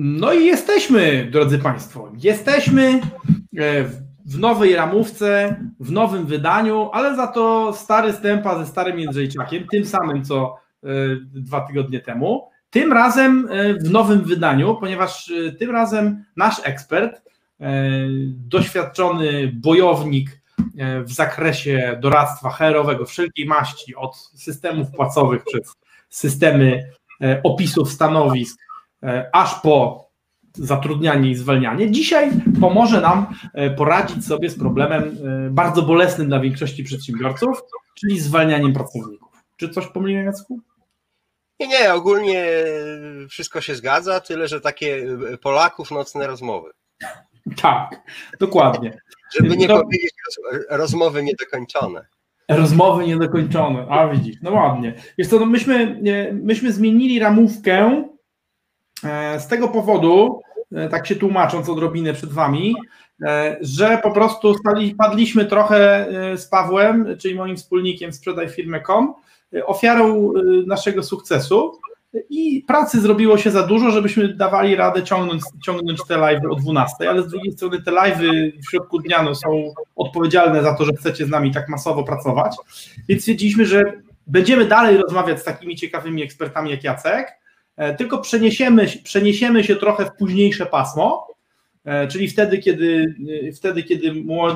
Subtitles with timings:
[0.00, 2.12] No i jesteśmy, drodzy Państwo.
[2.22, 3.00] Jesteśmy
[3.58, 3.84] e,
[4.26, 9.86] w nowej ramówce, w nowym wydaniu, ale za to stary stępa ze starym Jędrzejczakiem, tym
[9.86, 10.88] samym co e,
[11.32, 12.48] dwa tygodnie temu.
[12.70, 17.22] Tym razem e, w nowym wydaniu, ponieważ tym razem nasz ekspert,
[18.28, 20.40] doświadczony bojownik
[21.04, 25.76] w zakresie doradztwa HR-owego wszelkiej maści, od systemów płacowych przez
[26.08, 26.90] systemy
[27.42, 28.67] opisów stanowisk,
[29.32, 30.08] aż po
[30.58, 31.90] zatrudnianie i zwalnianie.
[31.90, 32.30] Dzisiaj
[32.60, 37.62] pomoże nam e, poradzić sobie z problemem e, bardzo bolesnym dla większości przedsiębiorców,
[37.94, 39.28] czyli zwalnianiem pracowników.
[39.56, 40.60] Czy coś pomyliłem, Jacku?
[41.60, 42.46] Nie, nie, ogólnie
[43.30, 45.06] wszystko się zgadza, tyle że takie
[45.42, 46.70] Polaków nocne rozmowy.
[47.56, 48.00] Tak,
[48.40, 49.00] dokładnie.
[49.36, 50.12] Żeby nie no, powiedzieć
[50.70, 52.06] rozmowy niedokończone.
[52.48, 54.94] Rozmowy niedokończone, a widzisz, no ładnie.
[55.18, 56.00] Wiesz co, no myśmy,
[56.42, 58.17] myśmy zmienili ramówkę E,
[59.38, 60.40] z tego powodu,
[60.72, 62.74] e, tak się tłumacząc odrobinę przed Wami,
[63.22, 66.06] e, że po prostu stali, padliśmy trochę
[66.36, 69.14] z Pawłem, czyli moim wspólnikiem sprzedaj firmę.com,
[69.66, 70.32] ofiarą
[70.66, 71.72] naszego sukcesu.
[72.30, 77.10] I pracy zrobiło się za dużo, żebyśmy dawali radę ciągnąć, ciągnąć te live o 12,
[77.10, 78.18] ale z drugiej strony te live
[78.66, 82.56] w środku dnia no, są odpowiedzialne za to, że chcecie z nami tak masowo pracować,
[83.08, 83.92] więc stwierdziliśmy, że
[84.26, 87.47] będziemy dalej rozmawiać z takimi ciekawymi ekspertami jak Jacek, E,
[87.98, 91.26] tylko przeniesiemy, przeniesiemy się trochę w późniejsze pasmo,
[91.84, 93.14] e, czyli wtedy, kiedy,
[93.48, 94.12] e, wtedy, kiedy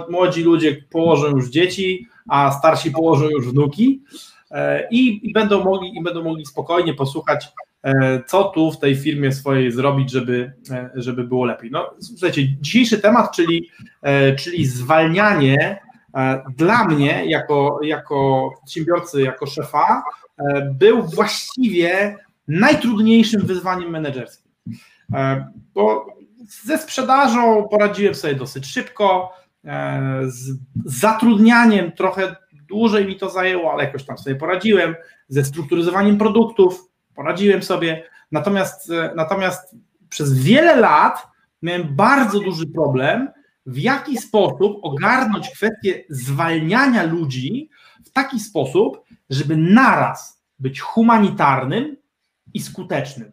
[0.09, 4.03] młodzi ludzie położą już dzieci, a starsi położą już wnuki
[4.91, 7.49] i, i, będą, mogli, i będą mogli spokojnie posłuchać,
[8.27, 10.53] co tu w tej firmie swojej zrobić, żeby,
[10.95, 11.71] żeby było lepiej.
[11.71, 13.71] No, słuchajcie, dzisiejszy temat, czyli,
[14.39, 15.79] czyli zwalnianie
[16.57, 20.03] dla mnie jako, jako przedsiębiorcy, jako szefa,
[20.79, 22.17] był właściwie
[22.49, 24.53] najtrudniejszym wyzwaniem menedżerskim.
[25.15, 26.07] E, bo
[26.65, 29.33] ze sprzedażą poradziłem sobie dosyć szybko,
[29.65, 34.95] e, z zatrudnianiem trochę dłużej mi to zajęło, ale jakoś tam sobie poradziłem,
[35.29, 39.77] ze strukturyzowaniem produktów poradziłem sobie, natomiast, e, natomiast
[40.09, 41.27] przez wiele lat
[41.63, 43.29] miałem bardzo duży problem,
[43.67, 47.71] w jaki sposób ogarnąć kwestię zwalniania ludzi
[48.05, 51.97] w taki sposób, żeby naraz być humanitarnym,
[52.55, 53.33] i skutecznym.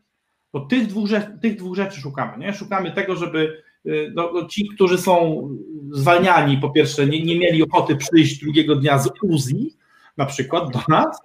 [0.53, 1.09] Bo tych dwóch,
[1.41, 2.46] tych dwóch rzeczy szukamy.
[2.46, 2.53] Nie?
[2.53, 5.47] Szukamy tego, żeby y, no, no, ci, którzy są
[5.91, 9.75] zwalniani, po pierwsze, nie, nie mieli ochoty przyjść drugiego dnia z UZI,
[10.18, 11.22] na przykład do nas,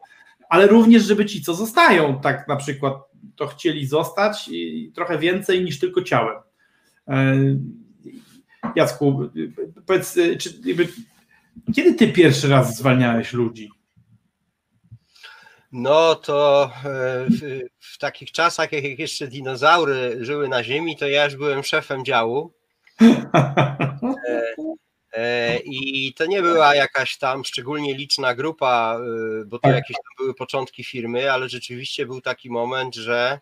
[0.49, 2.95] ale również, żeby ci, co zostają, tak na przykład
[3.37, 6.37] to chcieli zostać i trochę więcej niż tylko ciałem.
[7.09, 7.37] E,
[8.77, 9.31] Jacku,
[9.87, 10.51] powiedz, czy,
[11.75, 13.71] kiedy ty pierwszy raz zwalniałeś ludzi?
[15.77, 21.25] No to e, w, w, takich czasach, jak jeszcze dinozaury żyły na Ziemi, to ja
[21.25, 22.53] już byłem szefem działu.
[25.17, 28.99] E, e, I to nie była jakaś tam szczególnie liczna grupa,
[29.47, 29.75] bo to tak.
[29.75, 33.41] jakieś tam były początki firmy, ale rzeczywiście był taki moment, że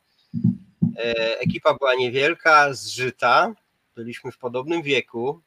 [1.38, 3.54] ekipa była niewielka, zżyta,
[3.96, 5.40] byliśmy w podobnym wieku,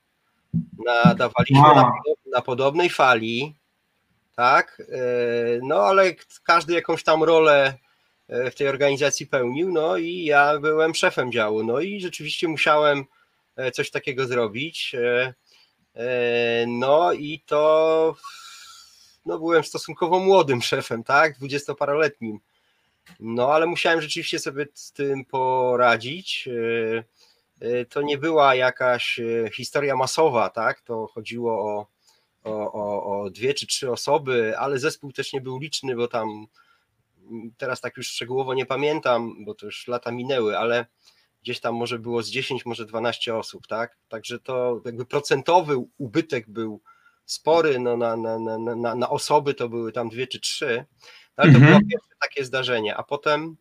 [0.85, 1.91] nadawaliśmy na,
[2.31, 3.55] na podobnej fali
[4.35, 4.81] tak?
[4.81, 4.95] E,
[5.63, 6.13] no ale
[6.43, 7.77] każdy jakąś tam rolę
[8.27, 13.05] e, w tej organizacji pełnił, no i ja byłem szefem działu, no i rzeczywiście musiałem
[13.55, 14.95] e, coś takiego zrobić.
[16.67, 18.15] No i to
[19.25, 22.39] no byłem stosunkowo młodym szefem, tak, dwudziestoparoletnim.
[23.19, 26.49] No ale musiałem rzeczywiście sobie z tym poradzić.
[27.89, 29.19] To nie była jakaś
[29.53, 30.81] historia masowa, tak?
[30.81, 31.87] To chodziło o
[32.45, 36.47] o, o, o dwie czy trzy osoby, ale zespół też nie był liczny, bo tam
[37.57, 40.85] teraz tak już szczegółowo nie pamiętam, bo to już lata minęły, ale
[41.41, 43.97] gdzieś tam może było z 10, może 12 osób, tak?
[44.07, 46.81] Także to jakby procentowy ubytek był
[47.25, 50.85] spory, no na, na, na, na osoby to były tam dwie czy trzy,
[51.37, 51.77] no ale to mhm.
[51.77, 53.57] było pierwsze takie zdarzenie, a potem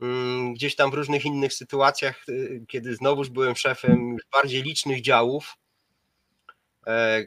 [0.00, 5.56] mm, gdzieś tam w różnych innych sytuacjach, y, kiedy znowuż byłem szefem bardziej licznych działów,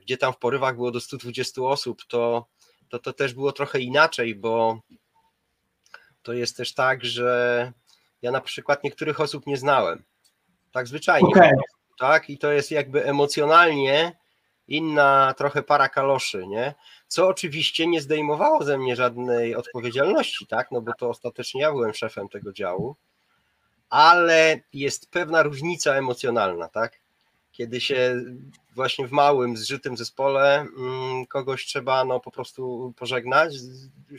[0.02, 2.46] gdzie tam w porywach było do 120 osób, to,
[2.90, 4.80] to, to też było trochę inaczej, bo
[6.24, 7.72] to jest też tak, że
[8.22, 10.04] ja na przykład niektórych osób nie znałem.
[10.72, 11.30] Tak zwyczajnie.
[11.30, 11.52] Okej.
[12.00, 12.30] Tak?
[12.30, 14.16] I to jest jakby emocjonalnie
[14.68, 16.74] inna trochę para kaloszy, nie?
[17.08, 20.72] Co oczywiście nie zdejmowało ze mnie żadnej odpowiedzialności, tak?
[20.72, 22.96] No bo to ostatecznie ja byłem szefem tego działu,
[23.90, 27.00] ale jest pewna różnica emocjonalna, tak?
[27.52, 28.16] Kiedy się
[28.76, 33.54] właśnie w małym, zżytym zespole mm, kogoś trzeba no po prostu pożegnać,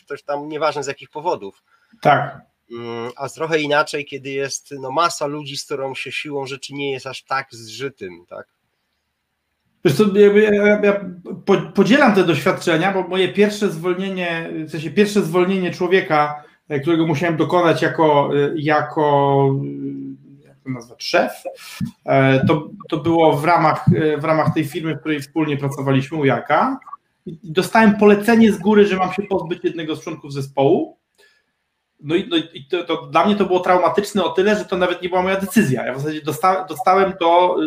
[0.06, 1.62] też tam nieważne z jakich powodów.
[2.00, 2.40] Tak.
[2.70, 6.92] Mm, A trochę inaczej, kiedy jest no, masa ludzi, z którą się siłą rzeczy nie
[6.92, 8.46] jest aż tak zżytym, tak?
[9.84, 11.04] Wiesz co, ja, ja, ja
[11.46, 17.06] po, podzielam te doświadczenia, bo moje pierwsze zwolnienie, w sensie pierwsze zwolnienie człowieka, e, którego
[17.06, 19.50] musiałem dokonać jako, e, jako
[19.94, 20.13] jak
[20.64, 21.32] to nazwać, szef,
[22.04, 26.18] e, to, to było w ramach, e, w ramach tej firmy, w której wspólnie pracowaliśmy
[26.18, 26.78] u Jaka.
[27.26, 30.98] Dostałem polecenie z góry, że mam się pozbyć jednego z członków zespołu.
[32.00, 34.76] No i, no i to, to dla mnie to było traumatyczne o tyle, że to
[34.76, 35.86] nawet nie była moja decyzja.
[35.86, 37.66] Ja w zasadzie dosta, dostałem to y,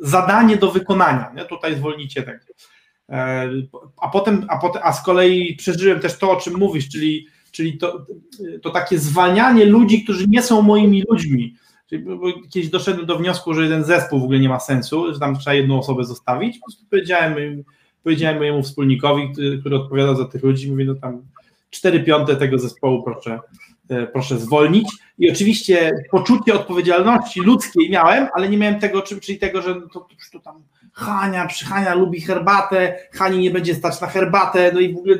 [0.00, 1.32] zadanie do wykonania.
[1.36, 1.44] Nie?
[1.44, 2.44] Tutaj zwolnicie tego.
[3.08, 3.50] E,
[4.02, 7.78] A potem, a potem, a z kolei przeżyłem też to, o czym mówisz, czyli, czyli
[7.78, 8.06] to,
[8.62, 11.56] to takie zwalnianie ludzi, którzy nie są moimi ludźmi.
[11.90, 12.04] Czyli
[12.50, 15.54] Kiedyś doszedłem do wniosku, że jeden zespół w ogóle nie ma sensu, że tam trzeba
[15.54, 16.58] jedną osobę zostawić.
[16.58, 17.64] Po prostu powiedziałem,
[18.04, 21.22] powiedziałem mojemu wspólnikowi, który, który za tych ludzi, mówię, no tam
[21.70, 23.40] cztery piąte tego zespołu proszę,
[24.12, 24.88] proszę zwolnić.
[25.18, 29.88] I oczywiście poczucie odpowiedzialności ludzkiej miałem, ale nie miałem tego, czy- czyli tego, że to,
[29.88, 30.62] to, to tam
[30.92, 35.16] Hania, przy Hania lubi herbatę, Hani nie będzie stać na herbatę, no i w ogóle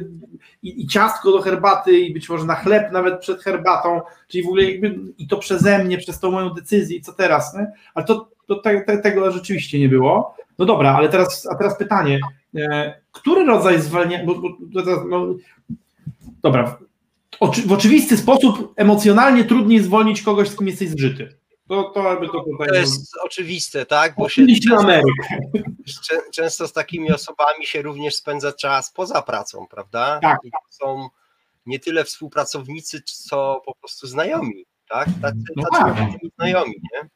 [0.62, 4.46] i, i ciastko do herbaty i być może na chleb nawet przed herbatą, czyli w
[4.46, 7.66] ogóle jakby i to przeze mnie, przez tą moją decyzję i co teraz, nie?
[7.94, 10.36] ale to, to te, te, tego rzeczywiście nie było.
[10.58, 12.20] No dobra, ale teraz, a teraz pytanie,
[12.56, 14.48] e, który rodzaj zwalniania, bo, bo,
[14.84, 15.26] teraz, no,
[16.42, 16.78] dobra,
[17.66, 21.38] w oczywisty sposób emocjonalnie trudniej zwolnić kogoś, z kim jesteś zżyty.
[21.68, 22.44] To, to jakby to.
[22.68, 24.14] To jest oczywiste, tak?
[24.18, 25.38] Bo się Oczywiście Amerykę.
[26.10, 30.18] Czę- często z takimi osobami się również spędza czas poza pracą, prawda?
[30.22, 30.38] Tak.
[30.44, 31.08] I to są
[31.66, 35.08] nie tyle współpracownicy, co po prostu znajomi, tak?
[35.22, 35.98] Tacy, No tacy tak.
[36.12, 37.08] różni znajomi, nie?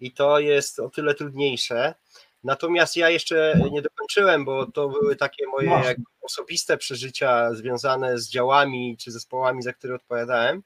[0.00, 1.94] I to jest o tyle trudniejsze.
[2.44, 8.96] Natomiast ja jeszcze nie dokończyłem, bo to były takie moje osobiste przeżycia związane z działami
[8.96, 10.62] czy zespołami, za które odpowiadałem,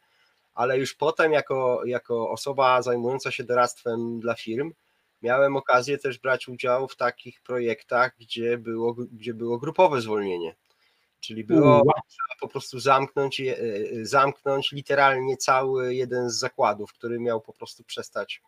[0.54, 4.72] ale już potem jako, jako osoba zajmująca się doradztwem dla firm,
[5.22, 10.54] miałem okazję też brać udział w takich projektach, gdzie było, gdzie było grupowe zwolnienie.
[11.20, 13.56] Czyli było trzeba po prostu zamknąć, e,
[14.02, 18.42] zamknąć literalnie cały jeden z zakładów, który miał po prostu przestać,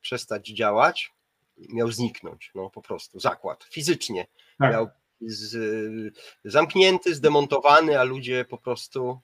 [0.00, 1.13] przestać działać,
[1.56, 4.26] miał zniknąć, no po prostu, zakład, fizycznie
[4.58, 4.72] Tak.
[4.72, 4.88] miał
[5.20, 6.14] z,
[6.44, 9.20] zamknięty, zdemontowany, a ludzie po prostu,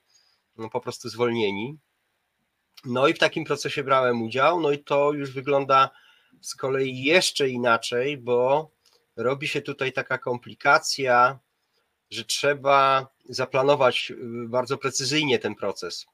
[0.57, 1.79] no po prostu zwolnieni.
[2.85, 5.91] No i w takim procesie brałem udział, no i to już wygląda
[6.41, 8.71] z kolei jeszcze inaczej, bo
[9.17, 11.39] robi się tutaj taka komplikacja,
[12.11, 16.07] że trzeba zaplanować y, bardzo precyzyjnie ten proces,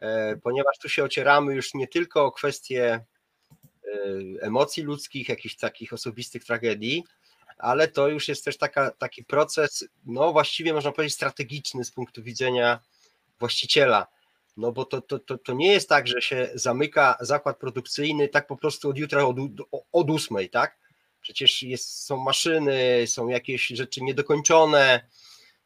[0.00, 3.04] E, ponieważ tu się ocieramy już nie tylko o kwestie
[4.40, 7.04] emocji ludzkich, jakichś takich osobistych tragedii,
[7.58, 12.22] ale to już jest też taka, taki proces, no właściwie można powiedzieć strategiczny z punktu
[12.22, 12.80] widzenia
[13.38, 14.06] właściciela,
[14.56, 18.46] no bo to, to, to, to nie jest tak, że się zamyka zakład produkcyjny tak
[18.46, 19.36] po prostu od jutra od,
[19.92, 20.78] od ósmej, tak?
[21.20, 25.08] Przecież jest, są maszyny, są jakieś rzeczy niedokończone,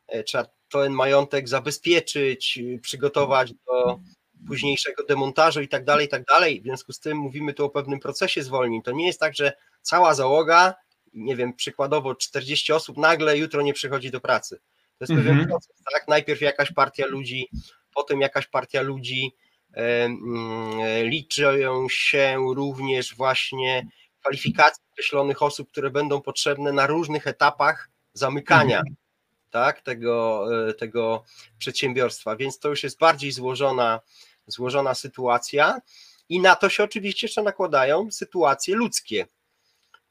[0.08, 4.00] e, trzeba ten majątek zabezpieczyć, y, przygotować do
[4.48, 6.60] późniejszego demontażu i tak dalej, i tak dalej.
[6.60, 8.82] W związku z tym mówimy tu o pewnym procesie zwolnień.
[8.82, 10.74] To nie jest tak, że cała załoga,
[11.14, 14.60] nie wiem, przykładowo 40 osób nagle jutro nie przychodzi do pracy.
[14.98, 15.48] To jest pewien Mhm.
[15.48, 16.08] proces, tak?
[16.08, 17.48] Najpierw jakaś partia ludzi,
[17.94, 19.34] potem jakaś partia ludzi,
[19.76, 23.86] e, mm, liczą się również właśnie
[24.20, 28.82] kwalifikacje określonych osób, które będą potrzebne na różnych etapach zamykania
[29.50, 31.24] tak, tego, e, tego
[31.58, 34.00] przedsiębiorstwa, więc to już jest bardziej złożona,
[34.50, 35.80] złożona sytuacja
[36.28, 39.26] i na to się oczywiście jeszcze nakładają sytuacje ludzkie,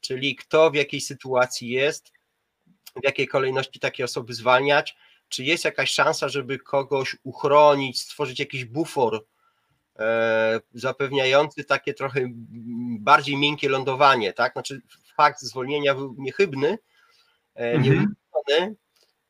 [0.00, 2.12] czyli kto w jakiej sytuacji jest,
[2.96, 4.96] w jakiej kolejności takie osoby zwalniać,
[5.28, 9.26] czy jest jakaś szansa, żeby kogoś uchronić, stworzyć jakiś bufor
[9.98, 12.20] e, zapewniający takie trochę
[12.98, 14.52] bardziej miękkie lądowanie, tak?
[14.52, 14.82] Znaczy
[15.16, 16.78] fakt zwolnienia był niechybny,
[17.54, 17.82] e, Mhm.
[17.82, 18.76] nieunikniony,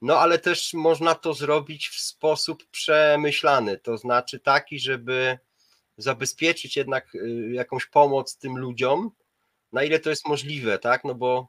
[0.03, 5.39] no ale też można to zrobić w sposób przemyślany, to znaczy taki, żeby
[5.97, 9.11] zabezpieczyć jednak y, jakąś pomoc tym ludziom,
[9.73, 11.05] na ile to jest możliwe, tak?
[11.05, 11.49] No bo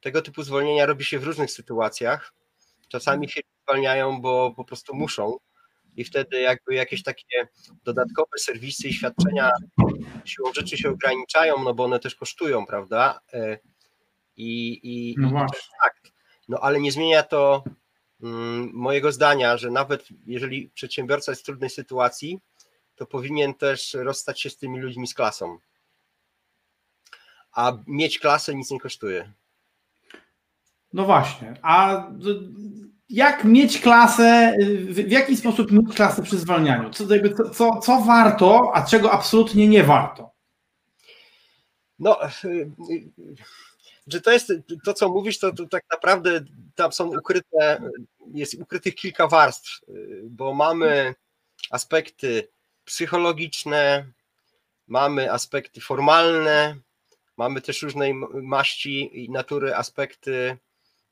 [0.00, 2.32] tego typu zwolnienia robi się w różnych sytuacjach.
[2.88, 5.38] Czasami firmy zwalniają, bo po prostu muszą
[5.96, 7.48] i wtedy jakby jakieś takie
[7.84, 9.50] dodatkowe serwisy i świadczenia
[10.24, 13.20] siłą rzeczy się ograniczają, no bo one też kosztują, prawda?
[13.32, 13.58] E,
[14.36, 15.32] I, i, No i
[15.82, 16.12] fakt.
[16.48, 17.77] No ale nie zmienia to mm,
[18.72, 22.40] mojego zdania, że nawet jeżeli przedsiębiorca jest w trudnej sytuacji,
[22.96, 25.58] to powinien też rozstać się z tymi ludźmi z klasą.
[27.52, 29.32] A mieć klasę nic nie kosztuje.
[30.92, 31.54] No właśnie.
[31.62, 32.06] A
[33.08, 34.56] jak mieć klasę,
[34.88, 36.90] w jaki sposób mieć klasę przy zwalnianiu?
[36.90, 37.04] Co,
[37.54, 40.30] co, co warto, a czego absolutnie nie warto?
[41.98, 42.18] No,
[44.08, 44.52] y, y, że to jest
[44.84, 47.90] to, co mówisz, to, to tak naprawdę tam są ukryte,
[48.34, 49.80] jest ukrytych kilka warstw,
[50.24, 51.14] bo mamy
[51.70, 52.48] aspekty
[52.84, 54.12] psychologiczne,
[54.86, 56.76] mamy aspekty formalne,
[57.36, 60.58] mamy też różnej maści i natury aspekty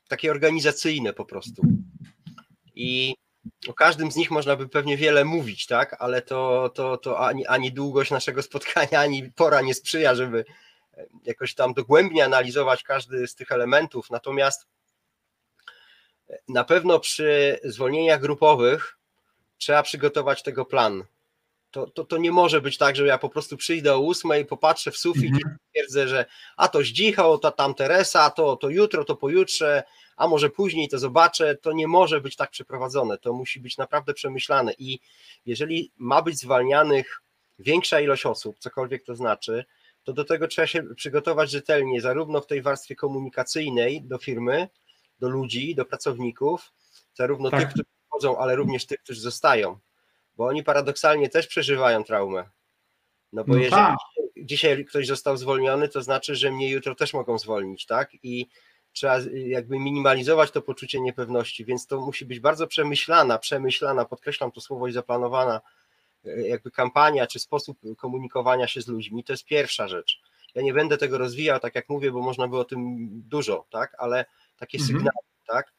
[0.07, 1.61] takie organizacyjne po prostu.
[2.75, 3.15] I
[3.67, 5.95] o każdym z nich można by pewnie wiele mówić, tak?
[5.99, 10.45] Ale to, to, to ani, ani długość naszego spotkania, ani pora nie sprzyja, żeby
[11.23, 14.09] jakoś tam dogłębnie analizować każdy z tych elementów.
[14.09, 14.67] Natomiast
[16.47, 18.97] na pewno przy zwolnieniach grupowych
[19.57, 21.03] trzeba przygotować tego plan.
[21.71, 24.91] To, to, to nie może być tak, że ja po prostu przyjdę o ósmej, popatrzę
[24.91, 26.25] w sufit i stwierdzę, że
[26.57, 29.83] a to zdzichał, to tam Teresa, to, to jutro, to pojutrze,
[30.17, 31.55] a może później to zobaczę.
[31.55, 33.17] To nie może być tak przeprowadzone.
[33.17, 34.73] To musi być naprawdę przemyślane.
[34.73, 34.99] I
[35.45, 37.21] jeżeli ma być zwalnianych
[37.59, 39.65] większa ilość osób, cokolwiek to znaczy,
[40.07, 44.69] to do tego trzeba się przygotować rzetelnie, zarówno w tej warstwie komunikacyjnej do firmy,
[45.19, 46.73] do ludzi, do pracowników,
[47.13, 47.59] zarówno Tak.
[47.59, 49.77] tych, którzy wchodzą, ale również tych, którzy zostają,
[50.37, 52.49] bo oni paradoksalnie też przeżywają traumę.
[53.33, 53.97] No bo No jeżeli tak.
[54.37, 58.09] dzisiaj ktoś został zwolniony, to znaczy, że mnie jutro też mogą zwolnić, tak?
[58.23, 58.47] I
[58.91, 64.61] trzeba jakby minimalizować to poczucie niepewności, więc to musi być bardzo przemyślana, przemyślana, podkreślam to
[64.61, 65.61] słowo i zaplanowana
[66.47, 70.21] jakby kampania czy sposób komunikowania się z ludźmi, to jest pierwsza rzecz.
[70.55, 73.95] Ja nie będę tego rozwijał, tak jak mówię, bo można by o tym dużo, tak,
[73.97, 74.25] ale
[74.57, 74.87] takie Mhm.
[74.87, 75.17] sygnały,
[75.47, 75.73] tak,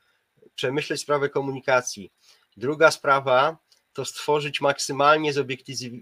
[0.55, 2.12] przemyśleć sprawę komunikacji.
[2.57, 3.59] Druga sprawa
[3.93, 5.33] to stworzyć maksymalnie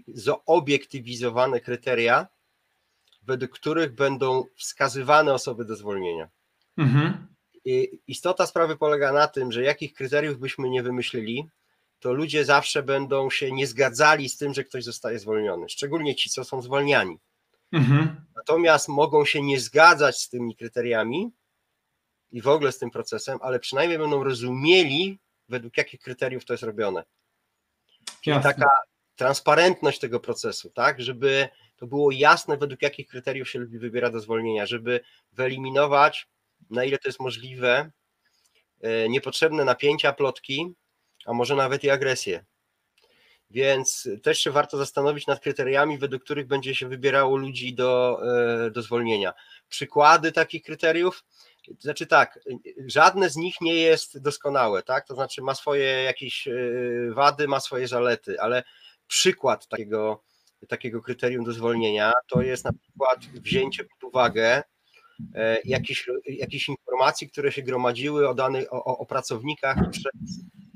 [0.07, 2.27] zobiektywizowane kryteria,
[3.21, 6.29] według których będą wskazywane osoby do zwolnienia.
[6.77, 7.27] Mhm.
[8.07, 11.49] Istota sprawy polega na tym, że jakich kryteriów byśmy nie wymyślili,
[11.99, 16.29] to ludzie zawsze będą się nie zgadzali z tym, że ktoś zostaje zwolniony, szczególnie ci,
[16.29, 17.19] co są zwolniani.
[17.71, 18.25] Mhm.
[18.35, 21.31] Natomiast mogą się nie zgadzać z tymi kryteriami
[22.31, 26.63] i w ogóle z tym procesem, ale przynajmniej będą rozumieli, według jakich kryteriów to jest
[26.63, 27.03] robione.
[28.21, 28.69] Czyli taka
[29.15, 34.19] transparentność tego procesu, tak, żeby to było jasne, według jakich kryteriów się ludzi wybiera do
[34.19, 34.99] zwolnienia, żeby
[35.31, 36.27] wyeliminować,
[36.69, 37.91] na ile to jest możliwe,
[38.81, 40.73] e, niepotrzebne napięcia, plotki,
[41.27, 42.45] a może nawet i agresję.
[43.49, 48.19] Więc też się warto zastanowić nad kryteriami, według których będzie się wybierało ludzi do,
[48.65, 49.33] e, do zwolnienia.
[49.69, 51.23] Przykłady takich kryteriów,
[51.79, 52.39] znaczy tak,
[52.87, 55.07] żadne z nich nie jest doskonałe, tak?
[55.07, 56.53] To znaczy ma swoje jakieś e,
[57.13, 58.63] wady, ma swoje zalety, ale
[59.07, 60.23] przykład takiego,
[60.67, 64.63] takiego kryterium do zwolnienia to jest na przykład wzięcie pod uwagę
[65.35, 66.09] e, jakichś,
[66.69, 70.11] informacji, które się gromadziły o danych, o- o pracownikach przez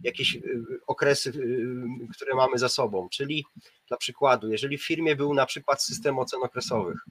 [0.03, 3.09] jakieś y, okresy, y, które mamy za sobą.
[3.09, 3.45] Czyli
[3.87, 7.05] dla przykładu, jeżeli w firmie był na przykład system ocen okresowych,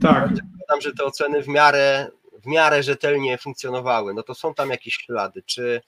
[0.00, 0.28] Tak.
[0.28, 2.10] zakładam, że te oceny w miarę,
[2.42, 5.80] w miarę rzetelnie funkcjonowały, no to są tam jakieś ślady, czy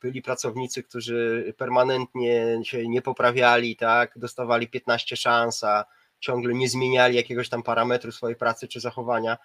[0.00, 5.84] byli pracownicy, którzy permanentnie się nie poprawiali, tak, dostawali 15 szans, a
[6.20, 9.36] ciągle nie zmieniali jakiegoś tam parametru swojej pracy czy zachowania,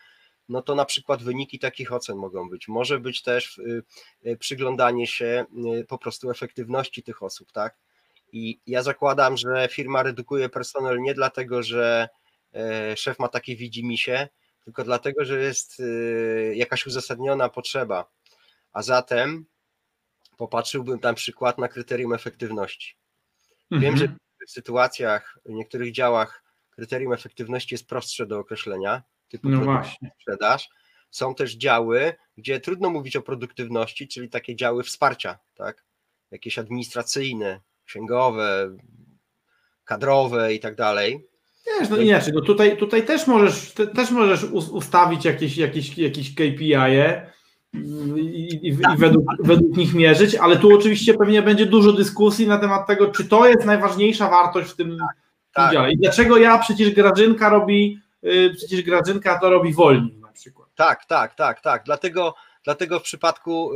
[0.50, 2.68] no to na przykład wyniki takich ocen mogą być.
[2.68, 3.84] Może być też y,
[4.26, 5.46] y, przyglądanie się
[5.80, 7.78] y, po prostu efektywności tych osób, tak?
[8.32, 12.10] I ja zakładam, że firma redukuje personel nie dlatego, że
[12.54, 14.30] e, szef ma takie widzimisię,
[14.64, 15.82] tylko dlatego, że jest
[16.54, 18.12] jakaś uzasadniona potrzeba.
[18.74, 19.46] A zatem
[20.38, 22.96] popatrzyłbym na przykład na kryterium efektywności.
[23.72, 24.12] Wiem, że w Mhm.
[24.12, 30.12] niektórych sytuacjach, w niektórych działach kryterium efektywności jest prostsze do określenia, typu No właśnie.
[30.16, 30.70] sprzedaż.
[31.12, 35.84] Są też działy, gdzie trudno mówić o produktywności, czyli takie działy wsparcia, tak?
[36.32, 38.78] Jakieś administracyjne, księgowe,
[39.86, 41.28] kadrowe i tak dalej.
[41.68, 45.98] Wiesz, no inaczej, no tutaj, tutaj też możesz, te, też możesz us- ustawić jakieś, jakieś,
[45.98, 47.22] jakieś KPI -e
[47.74, 47.80] i,
[48.20, 52.88] i, i według, według nich mierzyć, ale tu oczywiście pewnie będzie dużo dyskusji na temat
[52.88, 54.98] tego, czy to jest najważniejsza wartość w tym,
[55.54, 55.74] tak.
[55.74, 55.92] dziale.
[55.92, 58.01] I dlaczego ja, przecież Grażynka robi,
[58.58, 60.70] przecież Grażynka to robi wolniej na przykład.
[60.76, 61.84] Tak, tak, tak, tak.
[61.86, 63.72] Dlatego, dlatego w przypadku,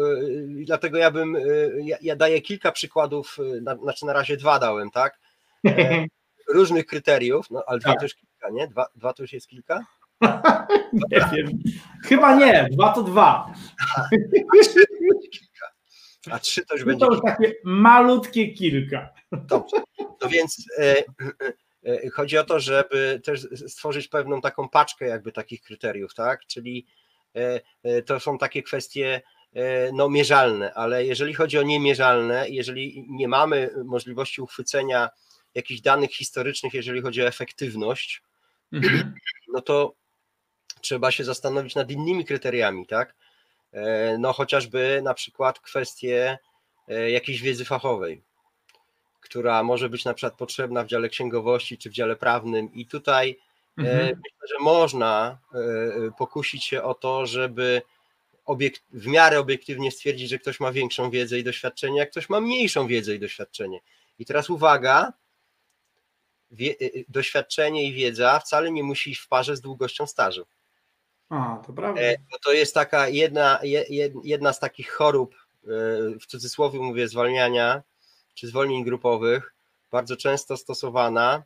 [0.65, 1.37] dlatego ja bym,
[1.83, 5.19] ja, ja daję kilka przykładów, na, znaczy na razie dwa dałem, tak?
[6.53, 7.99] Różnych kryteriów, no ale dwa Tak.
[7.99, 8.67] to już kilka, nie?
[8.67, 9.85] Dwa, dwa to już jest kilka?
[11.11, 11.59] nie wiem.
[12.03, 13.53] Chyba nie, dwa to dwa.
[16.31, 19.09] A trzy to już będzie To już takie malutkie kilka.
[19.31, 19.77] Dobrze.
[20.21, 21.03] No więc e, e,
[22.13, 26.45] chodzi o to, żeby też stworzyć pewną taką paczkę jakby takich kryteriów, tak?
[26.45, 26.85] Czyli
[27.35, 29.21] e, e, to są takie kwestie
[29.53, 35.09] e, no, mierzalne, ale jeżeli chodzi o niemierzalne, jeżeli nie mamy możliwości uchwycenia
[35.55, 38.21] jakichś danych historycznych, jeżeli chodzi o efektywność,
[38.71, 39.13] Mhm.
[39.53, 39.95] no to
[40.81, 43.15] trzeba się zastanowić nad innymi kryteriami, tak?
[43.71, 46.37] E, No chociażby na przykład kwestie
[46.87, 48.23] e, jakiejś wiedzy fachowej,
[49.25, 53.29] która może być na przykład potrzebna w dziale księgowości czy w dziale prawnym i tutaj
[53.77, 54.07] e, Mhm.
[54.07, 57.81] myślę, że można e, e, pokusić się o to, żeby
[58.45, 62.41] obiekt, w miarę obiektywnie stwierdzić, że ktoś ma większą wiedzę i doświadczenie, a ktoś ma
[62.41, 63.79] mniejszą wiedzę i doświadczenie.
[64.19, 65.13] I teraz uwaga,
[66.51, 66.75] wie,
[67.09, 70.45] doświadczenie i wiedza wcale nie musi iść w parze z długością stażu.
[71.29, 72.01] A, to prawda.
[72.43, 75.35] To jest taka jedna, je- jed- jedna z takich chorób,
[76.21, 77.83] w cudzysłowie mówię, zwalniania
[78.35, 79.53] czy zwolnień grupowych,
[79.91, 81.43] bardzo często stosowana,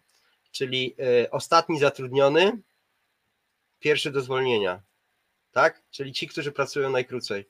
[0.52, 2.62] czyli e, ostatni zatrudniony,
[3.80, 4.82] pierwszy do zwolnienia.
[5.52, 5.84] Tak?
[5.92, 7.50] Czyli ci, którzy pracują najkrócej.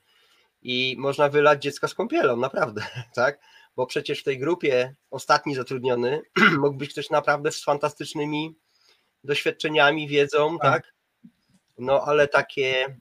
[0.62, 2.82] I można wylać dziecka z kąpielą, naprawdę,
[3.16, 3.40] tak?
[3.76, 6.22] Bo przecież w tej grupie ostatni zatrudniony
[6.62, 8.56] mógł być ktoś naprawdę z fantastycznymi
[9.24, 10.74] doświadczeniami, wiedzą, Tak.
[10.74, 10.94] tak?
[11.78, 12.98] No ale takie,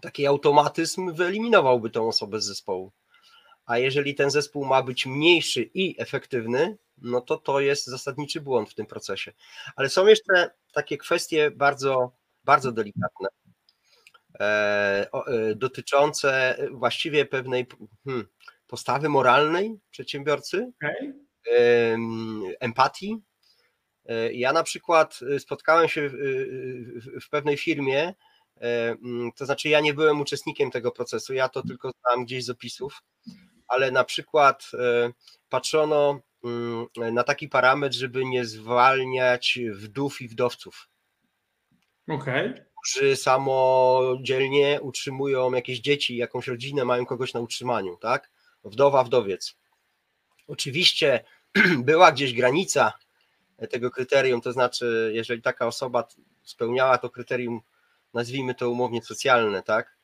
[0.00, 2.92] taki automatyzm wyeliminowałby tą osobę z zespołu.
[3.70, 8.70] A jeżeli ten zespół ma być mniejszy i efektywny, no to to jest zasadniczy błąd
[8.70, 9.32] w tym procesie.
[9.76, 12.12] Ale są jeszcze takie kwestie bardzo,
[12.44, 13.28] bardzo delikatne,
[14.40, 17.66] e, e, dotyczące właściwie pewnej
[18.04, 18.26] hmm,
[18.66, 20.72] postawy moralnej przedsiębiorcy,
[21.52, 23.18] em, empatii.
[24.06, 26.08] E, Ja na przykład spotkałem się
[27.22, 28.14] w, pewnej firmie,
[29.36, 33.02] to znaczy ja nie byłem uczestnikiem tego procesu, ja to tylko znam gdzieś z opisów,
[33.70, 35.12] ale na przykład e,
[35.48, 40.88] patrzono mm, na taki parametr, żeby nie zwalniać wdów i wdowców,
[42.08, 42.54] Okej.
[42.82, 48.30] którzy samodzielnie utrzymują jakieś dzieci, jakąś rodzinę, mają kogoś na utrzymaniu, tak?
[48.64, 49.56] Wdowa, wdowiec.
[50.48, 51.24] Oczywiście
[51.88, 52.92] była gdzieś granica
[53.70, 56.08] tego kryterium, to znaczy, jeżeli taka osoba
[56.44, 57.60] spełniała to kryterium,
[58.14, 59.99] nazwijmy to umownie socjalne, tak?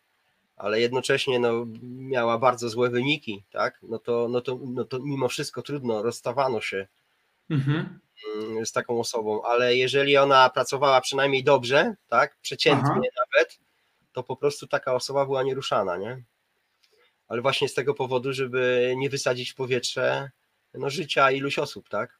[0.57, 3.79] Ale jednocześnie no, miała bardzo złe wyniki, tak?
[3.83, 6.87] No to, no, to, no to mimo wszystko trudno, rozstawano się
[7.51, 7.99] Mhm.
[8.39, 13.59] mm, z taką osobą, ale jeżeli ona pracowała przynajmniej dobrze, tak, przeciętnie nawet,
[14.13, 16.23] to po prostu taka osoba była nieruszana, nie?
[17.29, 20.31] Ale właśnie z tego powodu, żeby nie wysadzić w powietrze
[20.75, 22.19] no, życia iluś osób, tak?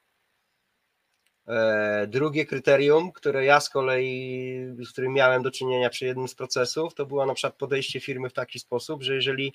[1.49, 6.35] E, Drugie kryterium, które ja z kolei, z którym miałem do czynienia przy jednym z
[6.35, 9.55] procesów, to było na przykład podejście firmy w taki sposób, że jeżeli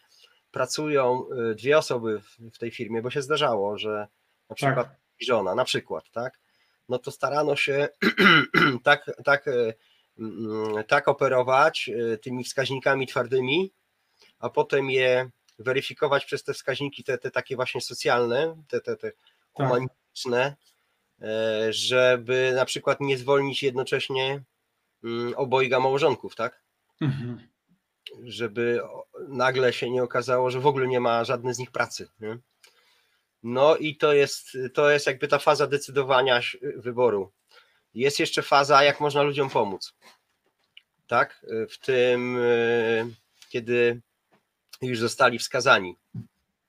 [0.51, 2.21] pracują y, dwie osoby
[2.53, 4.07] w- tej firmie, bo się zdarzało, że
[4.49, 4.87] na przykład
[5.19, 6.39] i żona, na przykład, tak?
[6.89, 7.89] No to starano się
[8.83, 9.73] tak, tak, e,
[10.19, 13.71] mm, tak operować e, tymi wskaźnikami twardymi,
[14.39, 19.11] a potem je weryfikować przez te wskaźniki, te, te takie właśnie socjalne, te, te, te
[19.53, 20.55] humanistyczne, e,
[21.69, 24.43] żeby na przykład nie zwolnić jednocześnie
[25.03, 26.61] mm, obojga małżonków, tak?
[27.01, 27.47] Mhm.
[28.23, 28.81] żeby
[29.27, 32.09] nagle się nie okazało, że w ogóle nie ma żadnej z nich pracy.
[32.19, 32.37] Nie?
[33.43, 36.41] No i to jest, to jest jakby ta faza decydowania
[36.75, 37.31] wyboru.
[37.93, 39.93] Jest jeszcze faza, jak można ludziom pomóc.
[41.07, 41.45] Tak?
[41.69, 43.09] W tym, e,
[43.49, 44.01] kiedy
[44.81, 45.95] już zostali wskazani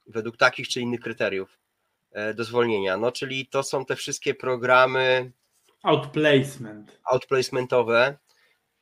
[0.07, 1.62] według takich czy innych kryteriów e,
[2.35, 2.97] do zwolnienia.
[2.97, 5.33] No, czyli to są te wszystkie programy
[5.83, 7.01] Outplacement.
[7.05, 8.17] outplacementowe.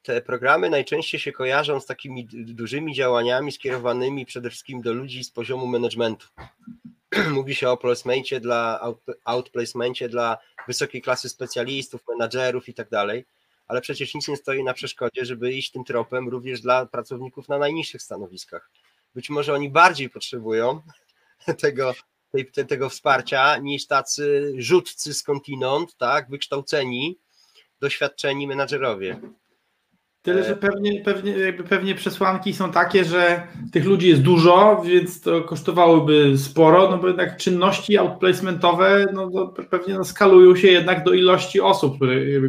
[0.03, 5.31] Te programy najczęściej się kojarzą z takimi dużymi działaniami skierowanymi przede wszystkim do ludzi z
[5.31, 6.27] poziomu managementu.
[7.31, 13.25] Mówi się o placemencie dla, out- outplacemencie dla wysokiej klasy specjalistów, menadżerów i tak dalej,
[13.67, 17.59] ale przecież nic nie stoi na przeszkodzie, żeby iść tym tropem również dla pracowników na
[17.59, 18.71] najniższych stanowiskach.
[19.15, 20.83] Być może oni bardziej potrzebują
[21.63, 21.95] tego,
[22.33, 27.19] tej, te, tego wsparcia niż tacy rzutcy skądinąd, tak, wykształceni,
[27.81, 29.21] doświadczeni menadżerowie.
[30.23, 35.21] Tyle, że pewnie, pewnie, jakby pewnie przesłanki są takie, że tych ludzi jest dużo, więc
[35.21, 41.13] to kosztowałoby sporo, no bo jednak czynności outplacementowe no pewnie no skalują się jednak do
[41.13, 41.97] ilości osób,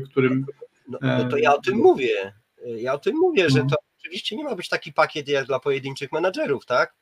[0.10, 0.46] którym
[0.88, 2.34] No, no to ja o tym mówię.
[2.66, 6.12] Ja o tym mówię, że to oczywiście nie ma być taki pakiet jak dla pojedynczych
[6.12, 6.94] menadżerów, tak?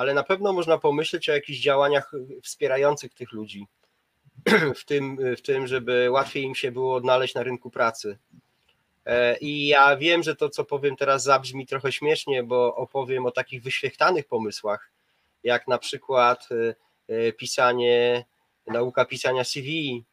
[0.00, 3.66] Ale na pewno można pomyśleć o jakichś działaniach wspierających tych ludzi,
[4.80, 8.18] w tym, w tym żeby łatwiej im się było odnaleźć na rynku pracy.
[9.06, 13.30] E, I ja wiem, że to, co powiem teraz, zabrzmi trochę śmiesznie, bo opowiem o
[13.30, 14.90] takich wyświechtanych pomysłach,
[15.44, 16.74] jak na przykład e,
[17.14, 18.24] e, pisanie,
[18.66, 20.04] nauka pisania CV,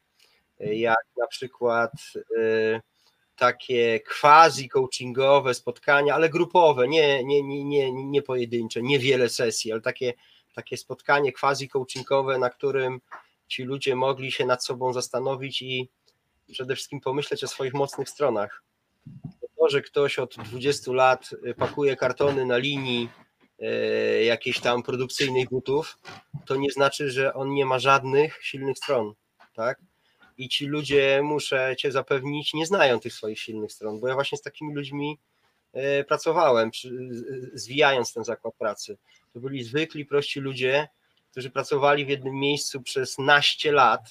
[0.59, 1.91] jak na przykład
[3.37, 9.81] takie quasi coachingowe spotkania, ale grupowe, nie, nie, nie, nie, nie pojedyncze, niewiele sesji, ale
[9.81, 10.13] takie,
[10.55, 13.01] takie spotkanie quasi coachingowe, na którym
[13.47, 15.89] ci ludzie mogli się nad sobą zastanowić i
[16.51, 18.63] przede wszystkim pomyśleć o swoich mocnych stronach.
[19.59, 23.09] To, że ktoś od 20 lat pakuje kartony na linii
[23.59, 25.97] e, jakiejś tam produkcyjnych butów,
[26.45, 29.13] to nie znaczy, że on nie ma żadnych silnych stron,
[29.53, 29.79] tak?
[30.37, 34.37] I ci ludzie, muszę cię zapewnić, nie znają tych swoich silnych stron, bo ja właśnie
[34.37, 35.17] z takimi ludźmi
[35.73, 36.71] e, pracowałem,
[37.53, 38.97] zwijając ten zakład pracy.
[39.33, 40.87] To byli zwykli, prości ludzie,
[41.31, 44.01] którzy pracowali w jednym miejscu przez naście lat.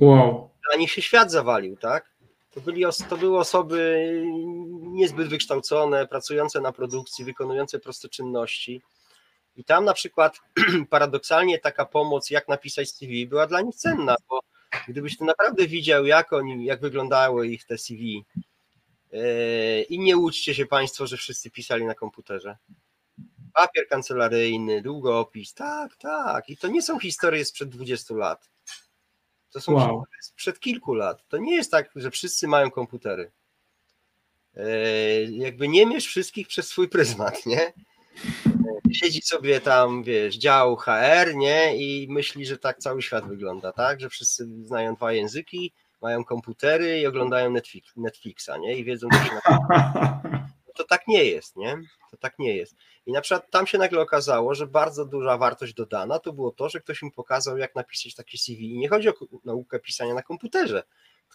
[0.00, 0.50] Wow.
[0.68, 2.16] Dla nich się świat zawalił, tak?
[2.50, 4.10] To, byli, to były osoby
[4.80, 8.82] niezbyt wykształcone, pracujące na produkcji, wykonujące proste czynności.
[9.56, 10.40] I tam na przykład
[10.90, 14.40] paradoksalnie taka pomoc, jak napisać CV, była dla nich cenna, bo
[14.88, 18.24] gdybyś ty naprawdę widział, jak oni, jak wyglądały ich te CV,
[19.12, 22.56] yy, i nie łudźcie się Państwo, że wszyscy pisali na komputerze.
[23.54, 26.50] Papier kancelaryjny, długopis, tak, tak.
[26.50, 28.50] I to nie są historie sprzed 20 lat.
[29.52, 30.04] To są wow.
[30.20, 31.28] sprzed kilku lat.
[31.28, 33.30] To nie jest tak, że wszyscy mają komputery.
[34.54, 34.62] Yy,
[35.30, 37.72] jakby nie mierz wszystkich przez swój pryzmat, nie?
[38.92, 41.76] Siedzi sobie tam, wiesz, dział HR, nie?
[41.76, 44.00] I myśli, że tak cały świat wygląda, tak?
[44.00, 45.72] Że wszyscy znają dwa języki,
[46.02, 48.76] mają komputery i oglądają Netflix, Netflixa, nie?
[48.76, 49.40] I wiedzą, co się na
[50.76, 51.76] To tak nie jest, nie?
[52.10, 52.76] To tak nie jest.
[53.06, 56.68] I na przykład tam się nagle okazało, że bardzo duża wartość dodana to było to,
[56.68, 58.74] że ktoś mi pokazał, jak napisać takie CV.
[58.74, 59.12] I nie chodzi o
[59.44, 60.82] naukę pisania na komputerze,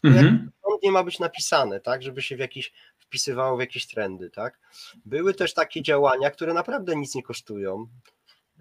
[0.01, 0.51] tylko mhm.
[0.71, 2.03] jak nie ma być napisane, tak?
[2.03, 2.73] Żeby się w jakiś
[3.11, 4.59] wpisywało w jakieś trendy, tak?
[5.05, 7.87] Były też takie działania, które naprawdę nic nie kosztują,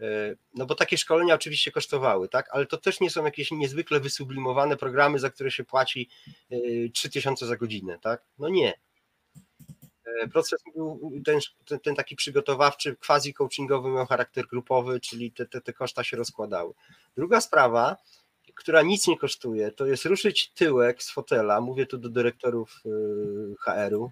[0.01, 2.49] e, no bo takie szkolenia oczywiście kosztowały, tak?
[2.53, 6.09] Ale to też nie są jakieś niezwykle wysublimowane programy, za które się płaci
[6.95, 8.23] 3000 e, za godzinę, tak?
[8.39, 8.75] No nie.
[10.05, 15.47] E, proces był ten, ten, ten taki przygotowawczy, quasi coachingowy miał charakter grupowy, czyli te,
[15.47, 16.73] te, te koszta się rozkładały.
[17.17, 17.97] Druga sprawa,
[18.55, 22.83] która nic nie kosztuje, to jest ruszyć tyłek z fotela, mówię tu do dyrektorów
[23.61, 24.11] HR-u,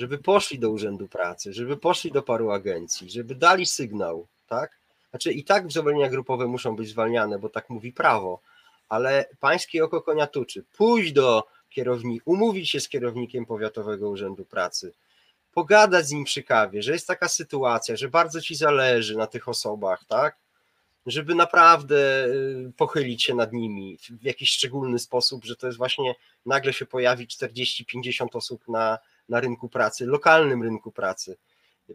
[0.00, 4.78] żeby poszli do Urzędu Pracy, żeby poszli do paru agencji, żeby dali sygnał, tak?
[5.10, 8.40] Znaczy i tak zwolnienia grupowe muszą być zwalniane, bo tak mówi prawo,
[8.88, 10.64] ale pańskie oko konia tuczy.
[10.76, 14.92] Pójść do kierownika, umówić się z kierownikiem Powiatowego Urzędu Pracy,
[15.52, 19.48] pogadać z nim przy kawie, że jest taka sytuacja, że bardzo ci zależy na tych
[19.48, 20.36] osobach, tak?
[21.06, 26.14] Żeby naprawdę y, pochylić się nad nimi w jakiś szczególny sposób, że to jest właśnie
[26.46, 28.98] nagle się pojawi 40-50 osób na,
[29.30, 31.36] na rynku pracy, lokalnym rynku pracy.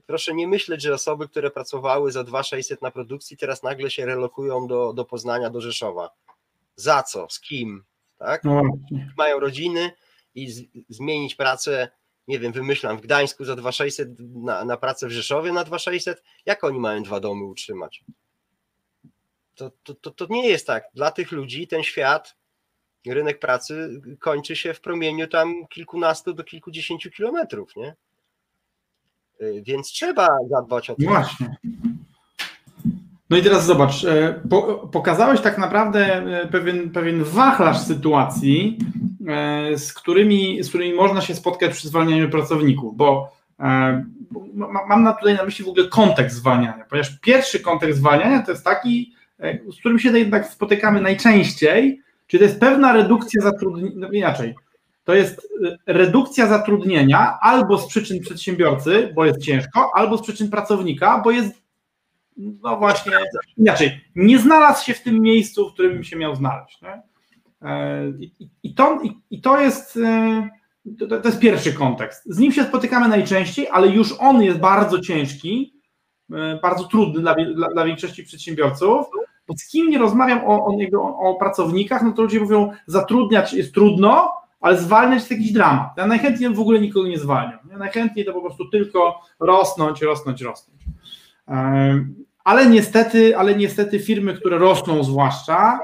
[0.06, 4.68] Proszę nie myśleć, że osoby, które pracowały za 2600 na produkcji, teraz nagle się relokują
[4.68, 6.10] do, do Poznania, do Rzeszowa.
[6.76, 7.28] Za co?
[7.30, 7.84] Z kim?
[8.18, 8.44] Tak?
[8.44, 8.64] No
[9.18, 9.92] Mają rodziny
[10.36, 11.90] i z, zmienić pracę,
[12.28, 16.64] nie wiem, wymyślam, w Gdańsku za 2600 na, na pracę w Rzeszowie na 2600, jak
[16.64, 18.04] oni mają dwa domy utrzymać?
[19.56, 20.84] To, to, to, to nie jest tak.
[20.94, 22.36] Dla tych ludzi ten świat
[23.14, 27.96] rynek pracy kończy się w promieniu tam kilkunastu do kilkudziesięciu kilometrów, nie?
[29.42, 31.04] Y, więc trzeba zadbać o to.
[31.04, 31.56] Właśnie.
[33.30, 34.42] No i teraz zobacz, e,
[34.92, 38.78] pokazałeś tak naprawdę e, pewien, pewien wachlarz sytuacji,
[39.28, 43.36] e, z którymi, z którymi można się spotkać przy zwalnianiu pracowników, bo
[44.88, 48.66] mam na tutaj na myśli w ogóle kontekst zwalniania, ponieważ pierwszy kontekst zwalniania to jest
[48.66, 49.14] taki,
[49.76, 54.56] z którym się jednak spotykamy najczęściej, Czyli to jest pewna redukcja zatrudnienia, no inaczej,
[55.04, 60.50] to jest y, redukcja zatrudnienia albo z przyczyn przedsiębiorcy, bo jest ciężko, albo z przyczyn
[60.50, 61.62] pracownika, bo jest,
[62.38, 63.12] no właśnie,
[63.58, 66.82] inaczej, nie znalazł się w tym miejscu, w którym się miał znaleźć.
[66.82, 67.02] Nie?
[67.70, 68.12] E,
[68.64, 69.98] I, to, i to jest.
[69.98, 70.50] Y,
[71.00, 72.24] to, to, jest pierwszy kontekst.
[72.26, 75.74] Z nim się spotykamy najczęściej, ale już on jest bardzo ciężki,
[76.32, 79.06] y, bardzo trudny dla, dla, dla większości przedsiębiorców
[79.48, 83.54] bo z kim nie rozmawiam o, o, o, o pracownikach, no to ludzie mówią, zatrudniać
[83.54, 85.90] jest trudno, ale zwalniać jest jakiś dramat.
[85.98, 87.60] Ja najchętniej w ogóle nikogo nie zwalniam.
[87.72, 90.82] Ja najchętniej to po prostu tylko rosnąć, rosnąć, rosnąć.
[92.44, 95.80] Ale niestety, ale niestety firmy, które rosną zwłaszcza,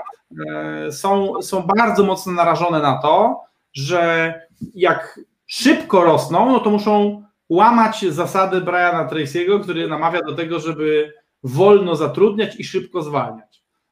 [0.47, 3.41] e, są, są bardzo mocno narażone na to,
[3.73, 4.33] że
[4.75, 11.13] jak szybko rosną, no to muszą łamać zasady Briana Tracy'ego, który namawia do tego, żeby
[11.43, 13.50] wolno zatrudniać i szybko zwalniać.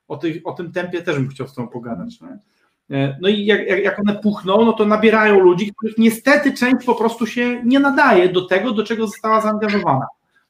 [0.09, 2.21] O, tych, o tym tempie też bym chciał z tą pogadać.
[2.21, 2.39] Nie?
[3.21, 7.27] No i jak, jak, one puchną, no to nabierają ludzi, których niestety część po prostu
[7.27, 10.07] się nie nadaje do tego, do czego została zaangażowana.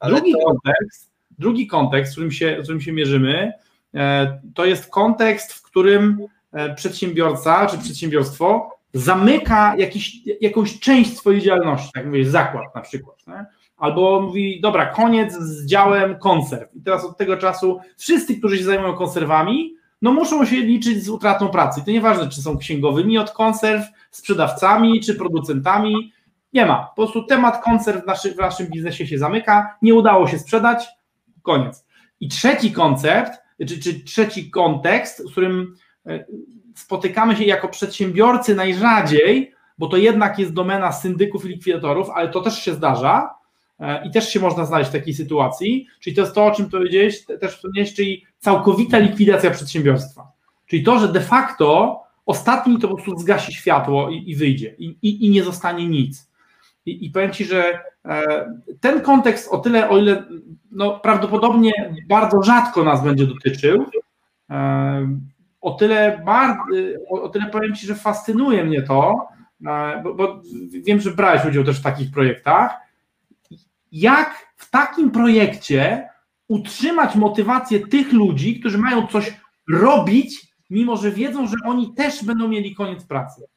[0.07, 0.45] Drugi to...
[0.45, 3.53] kontekst, drugi kontekst, w którym się, w którym się mierzymy,
[3.95, 6.17] e, to jest kontekst, w którym
[6.51, 13.27] e, przedsiębiorca czy przedsiębiorstwo zamyka jakiś, jakąś część swojej działalności, tak mówię, zakład na przykład.
[13.27, 13.45] Nie?
[13.79, 16.75] Albo mówi, dobra, koniec z działem konserw.
[16.75, 21.09] I teraz od tego czasu wszyscy, którzy się zajmują konserwami, no muszą się liczyć z
[21.09, 21.81] utratą pracy.
[21.85, 26.13] To nieważne, czy są księgowymi od konserw, sprzedawcami, czy producentami.
[26.53, 26.83] Nie ma.
[26.95, 30.87] Po prostu temat konserw w, w naszym biznesie się zamyka, nie udało się sprzedać,
[31.41, 31.85] koniec.
[32.19, 36.25] I trzeci koncept, czy, czy trzeci kontekst, w którym e,
[36.75, 42.41] spotykamy się jako przedsiębiorcy najrzadziej, bo to jednak jest domena syndyków i likwidatorów, ale to
[42.41, 43.38] też się zdarza
[44.05, 47.25] i też się można znaleźć w takiej sytuacji, czyli to jest to, o czym powiedziałeś,
[47.25, 50.31] też wspomniałeś, czyli całkowita likwidacja przedsiębiorstwa.
[50.65, 54.97] Czyli to, że de facto ostatni to po prostu zgasi światło i, i wyjdzie i,
[55.01, 56.29] i, i, nie zostanie nic.
[56.85, 58.45] I, I powiem Ci, że e,
[58.79, 60.23] ten kontekst o tyle, o ile
[60.71, 61.71] no, prawdopodobnie
[62.07, 63.85] bardzo rzadko nas będzie dotyczył,
[64.49, 65.17] e,
[65.61, 66.25] o tyle,
[67.09, 69.27] o tyle powiem Ci, że fascynuje mnie to,
[69.67, 70.41] e, bo, bo,
[70.83, 72.88] wiem, że brałeś udział też w takich projektach,
[73.91, 76.10] jak w takim projekcie
[76.47, 79.34] utrzymać motywację tych ludzi, którzy mają coś
[79.69, 83.47] robić, mimo że wiedzą, że oni też będą mieli koniec pracy.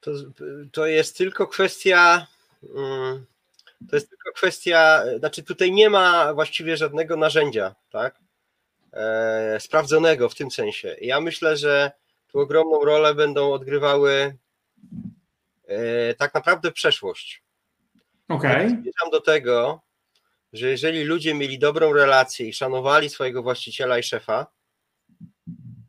[0.00, 0.10] To,
[0.72, 2.26] to jest tylko kwestia.
[2.76, 3.26] Mm,
[3.90, 8.20] to jest tylko kwestia, znaczy tutaj nie ma właściwie żadnego narzędzia, tak?
[8.92, 10.96] E, sprawdzonego w tym sensie.
[11.00, 11.92] Ja myślę, że
[12.28, 14.36] tu ogromną rolę będą odgrywały
[16.18, 17.42] tak naprawdę przeszłość.
[18.28, 18.50] Okej.
[18.50, 18.68] Okay.
[18.68, 19.82] Zmierzam do tego,
[20.52, 24.46] że jeżeli ludzie mieli dobrą relację i szanowali swojego właściciela i szefa,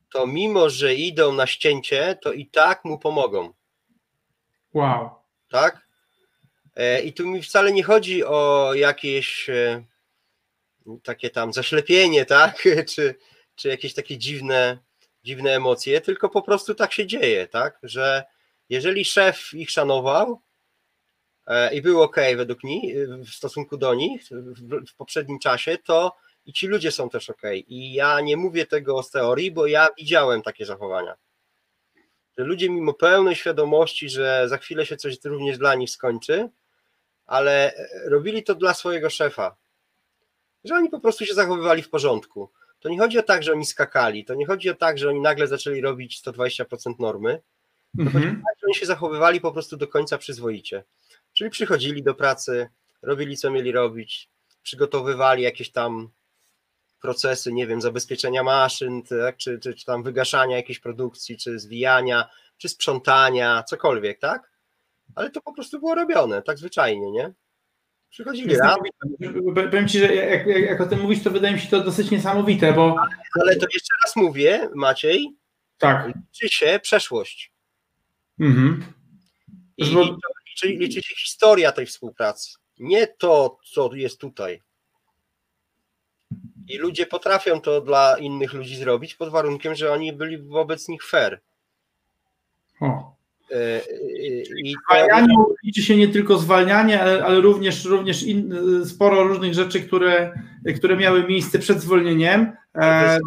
[0.10, 3.54] to mimo, że idą na ścięcie, to i tak mu pomogą.
[4.74, 5.10] Wow.
[5.50, 5.88] Tak?
[6.76, 9.50] E, I tu mi wcale nie chodzi o jakieś
[11.04, 12.63] takie tam zaślepienie, tak?
[12.96, 13.15] Czy,
[13.56, 14.78] czy jakieś takie dziwne,
[15.24, 17.80] dziwne emocje, tylko po prostu tak się dzieje, tak?
[17.84, 18.24] Że
[18.72, 20.42] jeżeli szef ich szanował
[21.48, 24.24] e, i był ok według nich, w stosunku do nich
[24.88, 27.42] w, poprzednim czasie, to i ci ludzie są też ok.
[27.68, 31.16] I ja nie mówię tego z teorii, bo ja widziałem takie zachowania.
[32.38, 36.50] Że ludzie mimo pełnej świadomości, że za chwilę się coś również dla nich skończy,
[37.26, 37.74] ale
[38.06, 39.56] robili to dla swojego szefa,
[40.64, 42.52] że oni po prostu się zachowywali w porządku.
[42.80, 45.22] To nie chodzi o tak, że oni skakali, to nie chodzi o tak, że oni
[45.22, 47.42] nagle zaczęli robić 120% normy,
[47.99, 48.36] mhm.
[48.36, 50.84] tak, oni się zachowywali po prostu do końca przyzwoicie.
[51.34, 52.69] Czyli przychodzili do pracy,
[53.01, 54.30] robili co mieli robić,
[54.63, 56.10] przygotowywali jakieś tam
[57.01, 62.30] procesy, nie wiem, zabezpieczenia maszyn, tak, czy, czy, czy tam wygaszania jakiejś produkcji, czy zwijania,
[62.58, 64.51] czy sprzątania, cokolwiek, tak?
[65.15, 67.34] Ale to po prostu było robione, tak zwyczajnie, nie?
[68.10, 68.77] Przychodzili raz.
[69.56, 72.12] Powiem Ci, że jak, jak, jak, o tym mówisz, to wydaje mi się to dosyć
[72.12, 72.95] niesamowite, bo...
[73.41, 75.36] Ale to jeszcze raz mówię, Maciej,
[75.77, 76.08] tak.
[76.08, 77.51] liczy się przeszłość.
[78.41, 78.84] Mhm.
[79.77, 79.84] I
[80.49, 84.62] liczy, liczy się historia tej współpracy, nie to, co jest tutaj.
[86.67, 91.04] I ludzie potrafią to dla innych ludzi zrobić pod warunkiem, że oni byli wobec nich
[91.04, 91.41] fair.
[92.82, 93.15] O.
[93.51, 93.82] E,
[94.63, 98.54] I zwalnianiu liczy się nie tylko zwalnianie, ale, ale również, również in,
[98.86, 100.41] sporo różnych rzeczy, które,
[100.77, 102.51] które miały miejsce przed zwolnieniem.
[102.75, 103.19] E,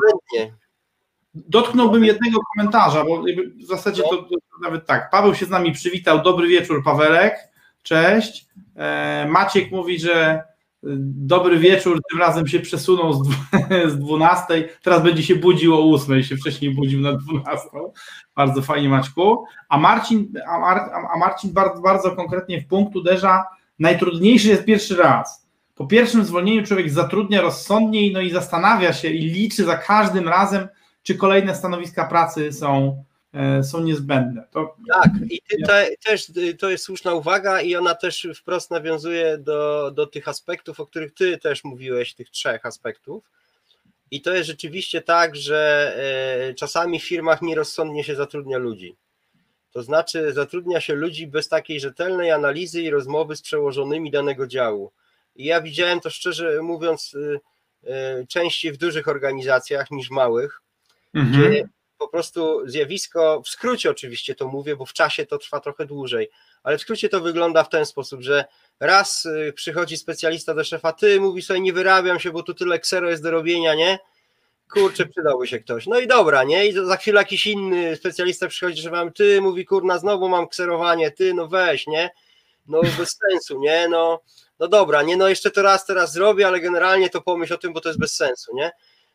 [1.34, 3.22] dotknąłbym jednego komentarza, bo
[3.56, 5.10] w zasadzie to, to, nawet tak.
[5.10, 6.22] Paweł się z nami przywitał.
[6.22, 7.34] Dobry wieczór, Pawełek.
[7.82, 8.46] Cześć.
[8.76, 10.44] E, Maciek mówi, że
[11.06, 13.24] Dobry wieczór, tym razem się przesunął
[13.86, 17.68] z 12, teraz będzie się budził o 8, się wcześniej budził na 12.
[18.36, 19.44] Bardzo fajnie Maćku.
[19.68, 23.44] A Marcin, a, Mar, a Marcin bardzo, bardzo konkretnie w punkt uderza,
[23.78, 25.46] najtrudniejszy jest pierwszy raz.
[25.74, 30.68] Po pierwszym zwolnieniu człowiek zatrudnia rozsądniej, no i zastanawia się i liczy za każdym razem,
[31.04, 34.46] czy kolejne stanowiska pracy są E, są niezbędne.
[34.50, 34.76] To...
[34.88, 39.90] Tak, i ty te, też to jest słuszna uwaga i ona też wprost nawiązuje do,
[39.90, 43.24] do tych aspektów, o których ty też mówiłeś, tych trzech aspektów.
[44.10, 45.92] I to jest rzeczywiście tak, że
[46.50, 48.96] e, czasami w firmach nierozsądnie się zatrudnia ludzi.
[49.72, 54.92] To znaczy zatrudnia się ludzi bez takiej rzetelnej analizy i rozmowy z przełożonymi danego działu.
[55.36, 57.16] I ja widziałem to szczerze mówiąc
[57.86, 60.63] e, częściej w dużych organizacjach niż małych,
[61.14, 61.50] mhm.
[61.50, 65.86] gdzie po prostu zjawisko, w skrócie oczywiście to mówię, bo w czasie to trwa trochę
[65.86, 66.30] dłużej,
[66.62, 68.44] ale w skrócie to wygląda w ten sposób, że
[68.80, 72.78] raz y, przychodzi specjalista do szefa, ty mówi sobie nie wyrabiam się, bo tu tyle
[72.78, 73.98] ksero jest do robienia, nie?
[74.72, 75.86] Kurczę, przydałby się ktoś.
[75.86, 76.66] No i dobra, nie?
[76.66, 81.10] I za chwilę jakiś inny specjalista przychodzi, że mam, ty mówi, kurna, znowu mam kserowanie,
[81.10, 82.10] ty, no weź, nie?
[82.66, 83.88] No bez sensu, nie?
[83.88, 84.20] No,
[84.58, 85.16] no dobra, nie?
[85.16, 88.00] No jeszcze to raz teraz zrobię, ale generalnie to pomyśl o tym, bo to jest
[88.00, 88.70] bez sensu, nie?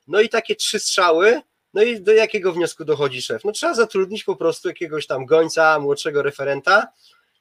[0.08, 1.42] No i takie trzy strzały,
[1.74, 3.46] no i do jakiego wniosku dochodzi szef?
[3.46, 6.88] No trzeba zatrudnić po prostu jakiegoś tam gońca, młodszego referenta,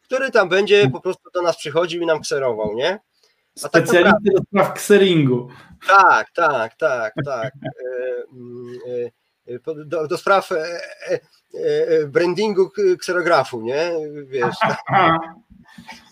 [0.03, 2.99] który tam będzie po prostu do nas przychodził i nam kserował, nie?
[3.65, 5.49] A tak Specjalisty do spraw kseringu.
[5.87, 7.53] Tak, tak, tak, tak.
[8.29, 8.79] E, mm,
[9.47, 11.21] e, do, do spraw e,
[12.07, 13.93] brandingu kserografu, nie?
[14.27, 14.57] Wiesz.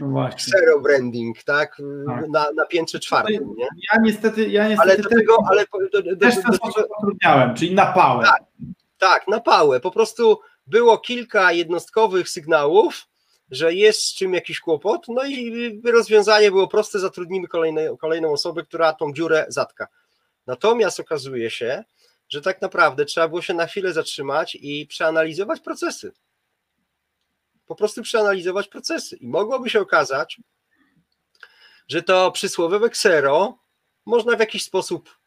[0.00, 1.82] No Ksero branding, tak?
[2.06, 2.28] tak?
[2.28, 3.68] Na, na piętrze czwartym, nie?
[3.92, 7.92] Ja niestety, ja niestety ale do tego, ale do, do, też do, zatrudniałem, czyli na
[7.92, 8.24] pałę.
[8.24, 8.42] Tak,
[8.98, 9.80] tak, na pałę.
[9.80, 13.06] Po prostu było kilka jednostkowych sygnałów,
[13.50, 18.62] że jest z czym jakiś kłopot, no i rozwiązanie było proste, zatrudnimy kolejne, kolejną osobę,
[18.62, 19.88] która tą dziurę zatka.
[20.46, 21.84] Natomiast okazuje się,
[22.28, 26.12] że tak naprawdę trzeba było się na chwilę zatrzymać i przeanalizować procesy.
[27.68, 29.16] Po prostu przeanalizować procesy.
[29.16, 30.40] I mogłoby się okazać,
[31.88, 33.58] że to przysłowiowe ksero
[34.06, 35.18] można w jakiś sposób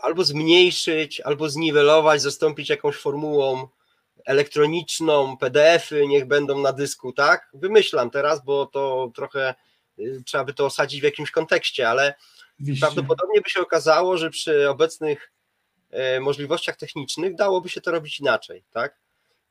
[0.00, 3.68] albo zmniejszyć, albo zniwelować, zastąpić jakąś formułą
[4.26, 7.50] elektroniczną, PDF-y niech będą na dysku, tak?
[7.54, 9.54] Wymyślam teraz, bo to trochę
[9.98, 12.14] y, trzeba by to osadzić w jakimś kontekście, ale
[12.80, 15.32] prawdopodobnie by się okazało, że przy obecnych
[15.90, 18.98] e, możliwościach technicznych dałoby się to robić inaczej, tak?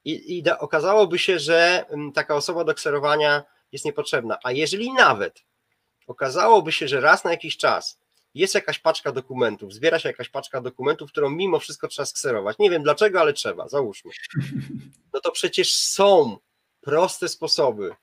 [0.07, 4.37] I, i da, okazałoby się, że mm, taka osoba do kserowania jest niepotrzebna.
[4.43, 5.43] A jeżeli nawet
[6.07, 7.99] okazałoby się, że raz na jakiś czas
[8.33, 12.57] jest jakaś paczka dokumentów, zbiera się jakaś paczka dokumentów, którą mimo wszystko trzeba skserować.
[12.59, 14.11] Nie wiem dlaczego, ale trzeba, załóżmy.
[15.13, 16.37] No to przecież są
[16.81, 17.95] proste sposoby,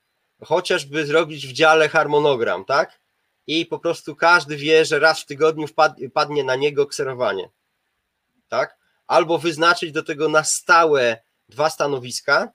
[0.43, 2.99] chociażby zrobić w dziale harmonogram, tak?
[3.47, 5.67] I po prostu każdy wie, że raz w tygodniu
[6.09, 7.49] wpadnie na niego kserowanie,
[8.47, 8.77] tak?
[9.07, 12.51] Albo wyznaczyć do tego na stałe dwa stanowiska,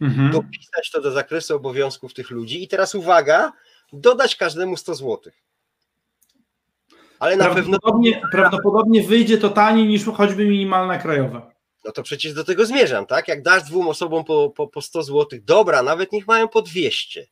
[0.00, 0.30] mhm.
[0.30, 3.52] dopisać to do zakresu obowiązków tych ludzi i teraz uwaga,
[3.92, 5.44] dodać każdemu 100 złotych
[7.24, 8.28] ale na prawdopodobnie, pewno.
[8.32, 11.50] Prawdopodobnie wyjdzie to taniej niż choćby minimalna krajowa.
[11.84, 13.28] No to przecież do tego zmierzam, tak?
[13.28, 17.26] Jak dasz dwóm osobom po, po, po 100 zł, dobra, nawet niech mają po 200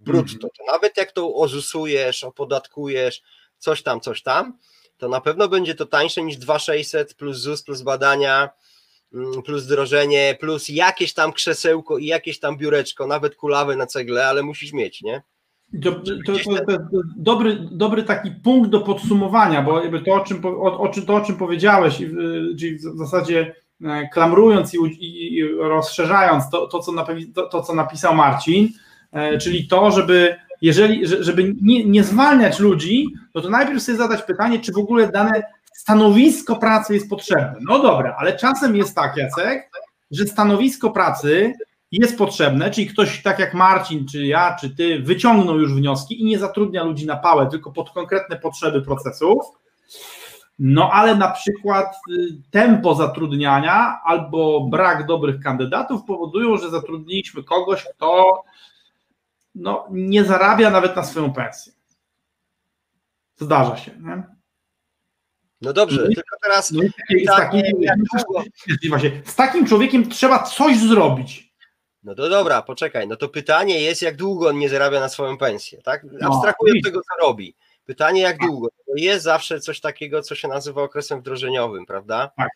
[0.00, 0.50] brutto, mm.
[0.58, 3.22] to nawet jak to ozusujesz, opodatkujesz,
[3.58, 4.58] coś tam, coś tam,
[4.96, 8.50] to na pewno będzie to tańsze niż 2600 plus ZUS, plus badania,
[9.44, 14.42] plus drożenie, plus jakieś tam krzesełko i jakieś tam biureczko, nawet kulawe na cegle, ale
[14.42, 15.22] musisz mieć, nie?
[15.84, 16.78] To, to, to, to,
[17.16, 21.36] dobry, dobry taki punkt do podsumowania, bo to, o czym, o, o to, o czym
[21.36, 21.98] powiedziałeś,
[22.58, 27.74] czyli w zasadzie e, klamrując i, i, rozszerzając to, to, co napi, to, to, co
[27.74, 28.68] napisał Marcin,
[29.12, 34.60] e, czyli to, żeby jeżeli, żeby nie, nie zwalniać ludzi, to najpierw sobie zadać pytanie,
[34.60, 35.42] czy w ogóle dane
[35.78, 37.54] stanowisko pracy jest potrzebne.
[37.60, 39.70] No dobra, ale czasem jest tak, Jacek,
[40.10, 41.52] że stanowisko pracy
[41.92, 46.24] jest potrzebne, czyli ktoś tak jak Marcin, czy ja, czy ty wyciągnął już wnioski i
[46.24, 49.38] nie zatrudnia ludzi na pałę, tylko pod konkretne potrzeby procesów.
[50.58, 57.84] No ale na przykład y, tempo zatrudniania albo brak dobrych kandydatów powodują, że zatrudniliśmy kogoś,
[57.84, 58.42] kto
[59.54, 61.72] no, nie zarabia nawet na swoją pensję.
[63.36, 63.90] Zdarza się.
[64.00, 64.37] Nie?
[65.60, 66.70] No dobrze, no tylko teraz.
[66.70, 66.82] No
[67.22, 67.62] z, takim,
[69.24, 71.54] z takim człowiekiem trzeba coś zrobić.
[72.02, 73.08] No to dobra, poczekaj.
[73.08, 76.04] No to pytanie jest, jak długo on nie zarabia na swoją pensję, tak?
[76.20, 77.54] Abstrahuję no, od tego, co robi.
[77.84, 78.68] Pytanie, jak długo?
[78.68, 82.30] To jest zawsze coś takiego, co się nazywa okresem wdrożeniowym, prawda?
[82.36, 82.48] Tak.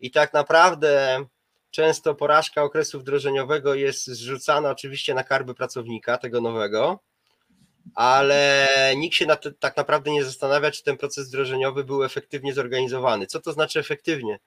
[0.00, 1.24] I tak naprawdę
[1.70, 7.00] często porażka okresu wdrożeniowego jest zrzucana oczywiście na karby pracownika, tego nowego,
[7.94, 12.54] ale nikt się na to, tak naprawdę nie zastanawia, czy ten proces wdrożeniowy był efektywnie
[12.54, 13.26] zorganizowany.
[13.26, 14.38] Co to znaczy efektywnie?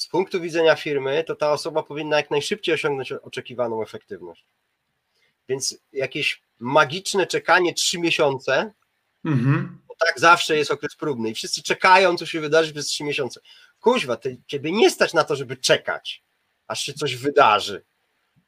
[0.00, 4.44] z punktu widzenia firmy, to ta osoba powinna jak najszybciej osiągnąć oczekiwaną efektywność.
[5.48, 8.72] Więc jakieś magiczne czekanie trzy miesiące,
[9.24, 9.78] mhm.
[9.88, 13.40] bo tak zawsze jest okres próbny i wszyscy czekają, co się wydarzy przez trzy miesiące.
[13.80, 16.22] Kuźwa, ty, ciebie nie stać na to, żeby czekać,
[16.66, 17.82] aż się coś wydarzy.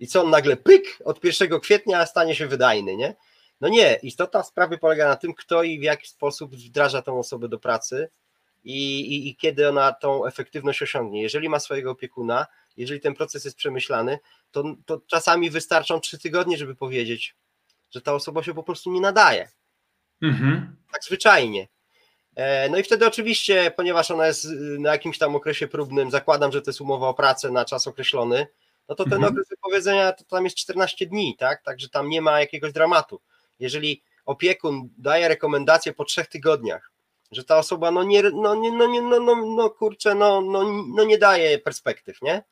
[0.01, 3.15] I co on nagle pyk, od 1 kwietnia stanie się wydajny, nie?
[3.63, 7.49] No nie, istota sprawy polega na tym, kto i w jaki sposób wdraża tą osobę
[7.49, 8.09] do pracy,
[8.65, 11.23] i, i, i kiedy ona tą efektywność osiągnie.
[11.23, 12.47] Jeżeli ma swojego opiekuna,
[12.77, 14.19] jeżeli ten proces jest przemyślany,
[14.51, 17.37] to, to czasami wystarczą trzy tygodnie, żeby powiedzieć,
[17.91, 19.49] że ta osoba się po prostu nie nadaje.
[20.23, 20.77] Mhm.
[20.93, 21.69] Tak zwyczajnie.
[22.35, 24.47] E, no i wtedy oczywiście, ponieważ ona jest
[24.79, 28.47] na jakimś tam okresie próbnym, zakładam, że to jest umowa o pracę na czas określony,
[28.89, 29.33] no to ten Mhm.
[29.33, 31.63] okres wypowiedzenia to tam jest 14 dni, tak?
[31.63, 33.21] Także tam nie ma jakiegoś dramatu.
[33.63, 36.93] Jeżeli opiekun daje rekomendację po trzech tygodniach,
[37.33, 40.85] że ta osoba no nie, no nie, no nie, no, no, no kurczę, no, no,
[40.89, 42.35] no nie daje perspektyw, nie?
[42.35, 42.45] E,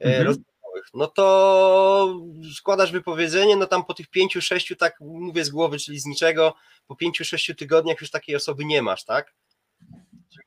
[0.00, 0.26] Mhm.
[0.26, 0.50] rozwojowych,
[0.94, 2.20] No to
[2.54, 6.54] składasz wypowiedzenie, no tam po tych pięciu, sześciu, tak mówię z głowy, czyli z niczego,
[6.86, 9.34] po pięciu, sześciu tygodniach już takiej osoby nie masz, tak?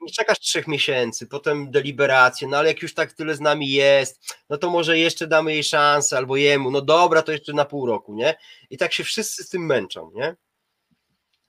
[0.03, 4.37] Nie czekasz trzech miesięcy, potem deliberację, no ale jak już tak tyle z nami jest,
[4.49, 7.85] no to może jeszcze damy jej szansę albo jemu, no dobra, to jeszcze na pół
[7.85, 8.35] roku, nie?
[8.69, 10.35] I tak się wszyscy z tym męczą, nie?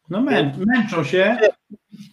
[0.08, 1.38] No mę, męczą się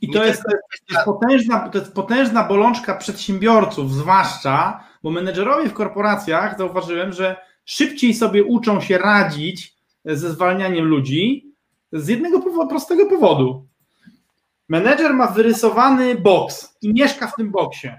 [0.02, 0.52] i to to jest, to
[0.90, 7.36] jest, potężna, to jest potężna bolączka przedsiębiorców, zwłaszcza, bo menedżerowie w korporacjach zauważyłem, że
[7.66, 9.76] szybciej sobie uczą się radzić
[10.06, 11.54] ze zwalnianiem ludzi
[11.92, 13.68] z jednego powodu, prostego powodu.
[14.72, 17.90] Menedżer ma wyrysowany boks i mieszka w tym boksie.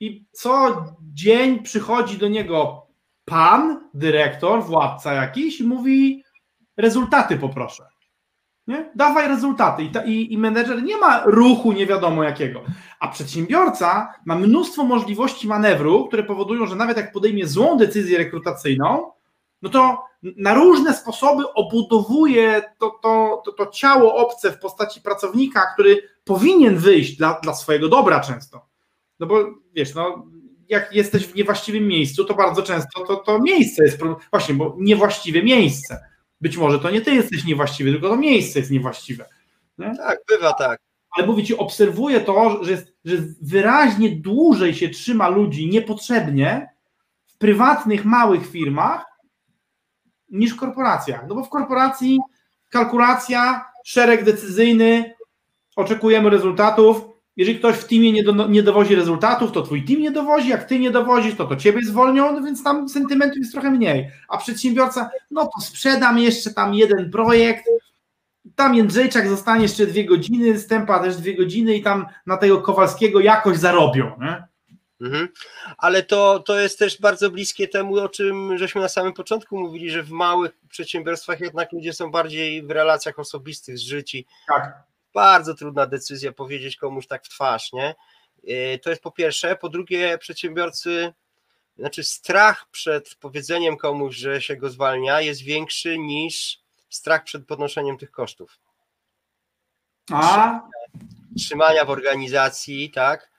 [0.00, 2.86] I co dzień przychodzi do niego
[3.24, 6.24] pan, dyrektor, władca jakiś i mówi
[6.76, 7.86] rezultaty poproszę.
[8.66, 8.90] Nie?
[8.94, 9.82] Dawaj rezultaty.
[9.82, 12.62] I, ta, i, I menedżer nie ma ruchu nie wiadomo jakiego.
[13.00, 19.12] A przedsiębiorca ma mnóstwo możliwości manewru, które powodują, że nawet jak podejmie złą decyzję rekrutacyjną,
[19.62, 25.72] no to na różne sposoby obudowuje to, to, to, to ciało obce w postaci pracownika,
[25.74, 28.66] który powinien wyjść dla, dla swojego dobra często.
[29.20, 29.44] No bo
[29.74, 30.26] wiesz, no,
[30.68, 34.20] jak jesteś w niewłaściwym miejscu, to bardzo często to, to miejsce jest problem.
[34.30, 36.04] Właśnie, bo niewłaściwe miejsce.
[36.40, 39.28] Być może to nie ty jesteś niewłaściwy, tylko to miejsce jest niewłaściwe.
[39.78, 39.96] Nie?
[39.96, 40.80] Tak, bywa tak.
[41.10, 46.68] Ale mówię ci, obserwuję to, że, jest, że wyraźnie dłużej się trzyma ludzi niepotrzebnie
[47.26, 49.11] w prywatnych, małych firmach
[50.32, 51.24] niż w korporacjach.
[51.28, 52.18] No bo w korporacji
[52.70, 55.14] kalkulacja, szereg decyzyjny,
[55.76, 57.12] oczekujemy rezultatów.
[57.36, 60.64] Jeżeli ktoś w teamie nie, do, nie dowozi rezultatów, to twój team nie dowozi, jak
[60.64, 64.10] ty nie dowozisz, to to ciebie zwolnią, no więc tam sentymentu jest trochę mniej.
[64.28, 67.64] A przedsiębiorca, no to sprzedam jeszcze tam jeden projekt,
[68.54, 73.20] tam Jędrzejczak zostanie jeszcze dwie godziny, Stępa też dwie godziny i tam na tego Kowalskiego
[73.20, 74.12] jakoś zarobią.
[74.20, 74.51] Nie?
[75.02, 75.28] Mhm.
[75.78, 79.90] Ale to, to jest też bardzo bliskie temu, o czym żeśmy na samym początku mówili,
[79.90, 84.26] że w małych przedsiębiorstwach jednak ludzie są bardziej w relacjach osobistych, zżyci.
[84.46, 84.82] Tak.
[85.14, 87.94] Bardzo trudna decyzja powiedzieć komuś tak w twarz, nie?
[88.42, 89.56] Yy, To jest po pierwsze.
[89.56, 91.12] Po drugie, przedsiębiorcy,
[91.78, 97.98] znaczy strach przed powiedzeniem komuś, że się go zwalnia, jest większy niż strach przed podnoszeniem
[97.98, 98.58] tych kosztów.
[100.12, 100.60] A,
[101.38, 103.30] trzymania w organizacji, tak?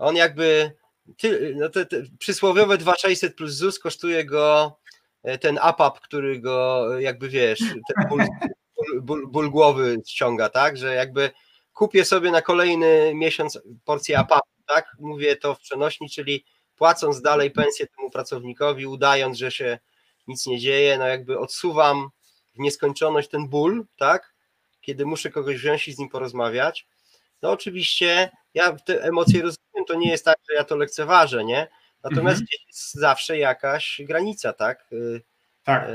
[0.00, 0.72] E, On jakby,
[1.16, 4.76] ty, no te, te przysłowiowe 2600 plus ZUS kosztuje go
[5.22, 8.24] e, ten APAP, który go jakby wiesz, ten ból,
[9.02, 10.76] ból, ból głowy ściąga, tak?
[10.76, 11.30] Że jakby
[11.72, 14.86] kupię sobie na kolejny miesiąc porcję APAP, tak?
[14.98, 16.44] Mówię to w przenośni, czyli
[16.76, 19.78] płacąc dalej pensję temu pracownikowi, udając, że się
[20.26, 22.08] nic nie dzieje, no jakby odsuwam
[22.54, 24.34] w nieskończoność ten ból, tak?
[24.80, 26.86] Kiedy muszę kogoś wziąć i z nim porozmawiać.
[27.42, 31.68] No oczywiście ja te emocje rozumiem, to nie jest tak, że ja to lekceważę, nie?
[32.04, 32.46] Natomiast Mhm.
[32.68, 34.86] jest zawsze jakaś granica, tak?
[34.92, 35.22] Y,
[35.64, 35.88] tak.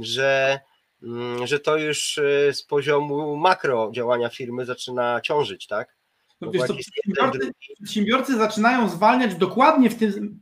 [0.00, 0.60] Że,
[1.02, 5.96] mm, że to już y, z poziomu makro działania firmy zaczyna ciążyć, tak?
[6.40, 10.40] No Bo wiesz, to przedsiębiorcy, przedsiębiorcy zaczynają zwalniać dokładnie w tym,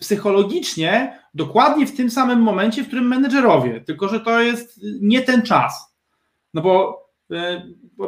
[0.00, 5.42] psychologicznie, dokładnie w tym samym momencie, w którym menedżerowie, tylko że to jest nie ten
[5.42, 5.94] czas.
[6.54, 7.02] No bo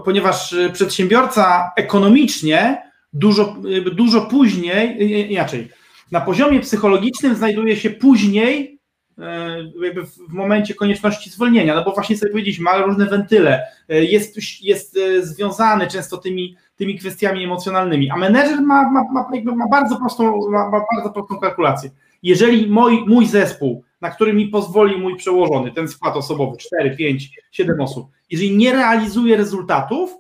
[0.04, 3.56] ponieważ przedsiębiorca ekonomicznie dużo,
[3.92, 5.68] dużo później, e, e, inaczej,
[6.10, 8.80] na poziomie psychologicznym znajduje się później,
[9.18, 14.04] e, jakby w momencie konieczności zwolnienia, no bo właśnie sobie powiedzieliśmy, ma różne wentyle, e,
[14.04, 18.10] jest, jest e, związany często tymi tymi kwestiami emocjonalnymi.
[18.10, 21.90] A menedżer ma, ma, ma, ma, bardzo, prostą, ma, ma bardzo prostą kalkulację.
[22.22, 27.30] Jeżeli mój, mój zespół, na który mi pozwoli mój przełożony, ten skład osobowy, 4, 5,
[27.52, 30.16] 7 osób, jeżeli nie realizuje rezultatów,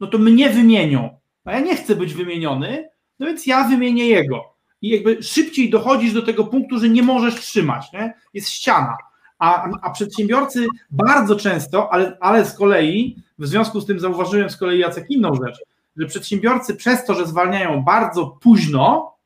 [0.00, 1.18] no to mnie wymienią.
[1.46, 2.88] A ja nie chcę być wymieniony,
[3.18, 4.56] no więc ja wymienię jego.
[4.82, 7.92] I jakby szybciej dochodzisz do tego punktu, że nie możesz trzymać.
[7.92, 8.14] Nie?
[8.34, 8.96] Jest ściana.
[9.38, 14.56] A, a przedsiębiorcy bardzo często, ale, ale z kolei, w związku z tym zauważyłem z
[14.56, 15.58] kolei Jacek inną rzecz,
[15.96, 19.16] że przedsiębiorcy przez to, że zwalniają bardzo późno,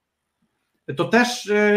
[0.97, 1.75] to też e,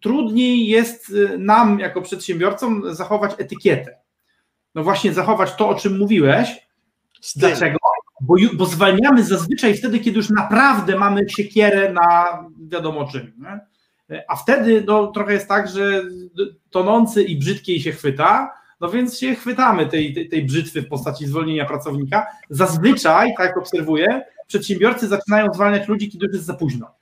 [0.00, 3.98] trudniej jest e, nam, jako przedsiębiorcom, zachować etykietę.
[4.74, 6.66] No właśnie, zachować to, o czym mówiłeś.
[7.20, 7.40] styl.
[7.40, 7.79] Dlaczego?
[8.20, 13.32] Bo, bo zwalniamy zazwyczaj wtedy, kiedy już naprawdę mamy siekierę na wiadomo czym.
[13.38, 13.60] Nie?
[14.28, 16.02] A wtedy no, trochę jest tak, że
[16.70, 21.26] tonący i brzydkiej się chwyta, no więc się chwytamy tej, tej, tej brzytwy w postaci
[21.26, 22.26] zwolnienia pracownika.
[22.50, 26.94] Zazwyczaj, tak obserwuję, przedsiębiorcy zaczynają zwalniać ludzi, kiedy już jest za późno.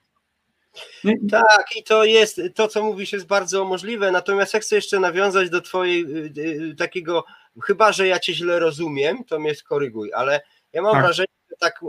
[1.31, 5.51] Tak, i to jest, to co mówisz jest bardzo możliwe, natomiast ja chcę jeszcze nawiązać
[5.51, 6.33] do twojej y,
[6.71, 7.25] y, takiego,
[7.63, 10.41] chyba, że ja cię źle rozumiem, to mnie skoryguj, ale
[10.73, 11.03] ja mam Tak.
[11.05, 11.81] wrażenie, że tak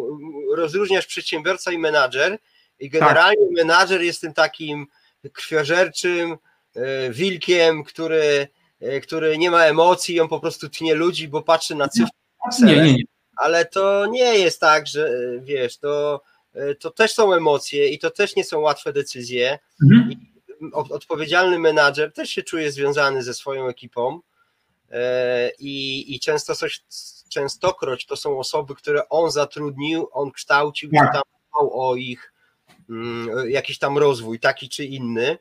[0.55, 2.37] rozróżniasz przedsiębiorca i menadżer
[2.79, 4.87] i generalnie menadżer jest tym takim
[5.33, 6.31] krwiożerczym
[6.77, 6.79] y,
[7.13, 8.47] wilkiem, który,
[8.81, 12.11] y, który nie ma emocji, on po prostu tnie ludzi, bo patrzy na cyfry,
[12.63, 13.03] Nie, nie, nie.
[13.35, 16.21] ale to nie jest tak, że y, wiesz, to,
[16.79, 20.15] to też są emocje i to też nie są łatwe decyzje Mhm.
[20.73, 24.19] od- odpowiedzialny menadżer też się czuje związany ze swoją ekipą
[24.91, 26.83] e, i, i często coś,
[27.29, 31.13] częstokroć to są osoby, które on zatrudnił, on kształcił, Tak.
[31.13, 32.33] tam dbał o ich
[32.89, 35.37] mm, jakiś tam rozwój, taki czy inny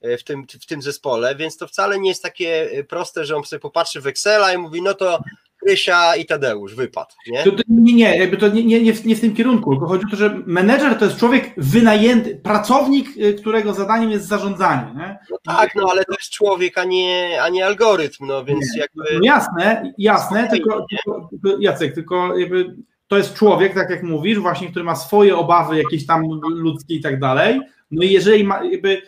[0.00, 3.36] e, w tym, w tym zespole, więc to wcale nie jest takie e, proste, że
[3.36, 5.22] on sobie popatrzy w Excela i mówi, no to
[5.64, 7.44] Krysia i Tadeusz, wypad, nie?
[7.44, 10.04] To, to, nie, nie, jakby to nie, nie, nie, w, nie tym kierunku, tylko chodzi
[10.06, 14.94] o to, że menedżer to jest człowiek wynajęty, pracownik, y, którego zadaniem jest zarządzanie.
[14.96, 15.18] Nie?
[15.30, 19.02] No tak, no ale to jest człowiek, a nie, a nie algorytm, no więc jakby...
[19.14, 20.48] No jasne, jasne, nie?
[20.48, 20.86] tylko,
[21.30, 22.76] tylko Jacek, tylko jakby
[23.08, 27.00] to jest człowiek, tak jak mówisz, właśnie, który ma swoje obawy jakieś tam ludzkie i
[27.00, 27.60] tak dalej.
[27.90, 29.02] No i jeżeli ma, jakby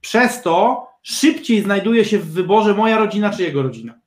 [0.00, 4.03] przez to szybciej znajduje się w wyborze moja rodzina czy jego rodzina.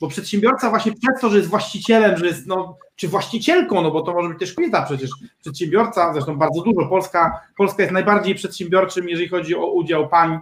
[0.00, 4.02] Bo przedsiębiorca właśnie przez to, że jest właścicielem, że jest, no, czy właścicielką, no bo
[4.02, 9.08] to może być też kobieta przecież, przedsiębiorca, zresztą bardzo dużo, Polska, Polska jest najbardziej przedsiębiorczym,
[9.08, 10.40] jeżeli chodzi o udział pań e,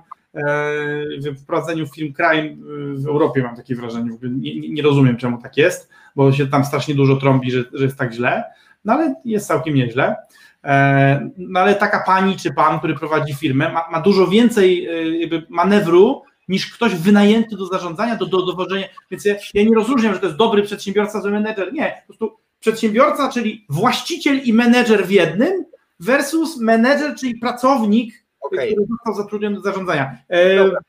[1.21, 2.57] w wprowadzeniu film crime
[2.95, 6.95] w Europie, mam takie wrażenie, nie- nie rozumiem czemu tak jest, bo się tam strasznie
[6.95, 8.45] dużo trąbi, że, że jest tak źle,
[8.85, 10.17] no ale jest całkiem nieźle.
[10.65, 15.19] E, No ale taka pani czy pan, który prowadzi firmę, ma, ma dużo więcej e,
[15.19, 18.87] jakby manewru niż ktoś wynajęty do zarządzania, do, do dowodzenia.
[19.11, 21.73] Więc ja, ja nie rozróżniam, że to jest dobry przedsiębiorca, zły menedżer.
[21.73, 25.65] Nie, po prostu przedsiębiorca, czyli właściciel i menedżer w jednym
[26.01, 28.73] versus menedżer, czyli pracownik, Okej.
[28.73, 30.19] który został zatrudniony do zarządzania.
[30.29, 30.81] E, Dobra.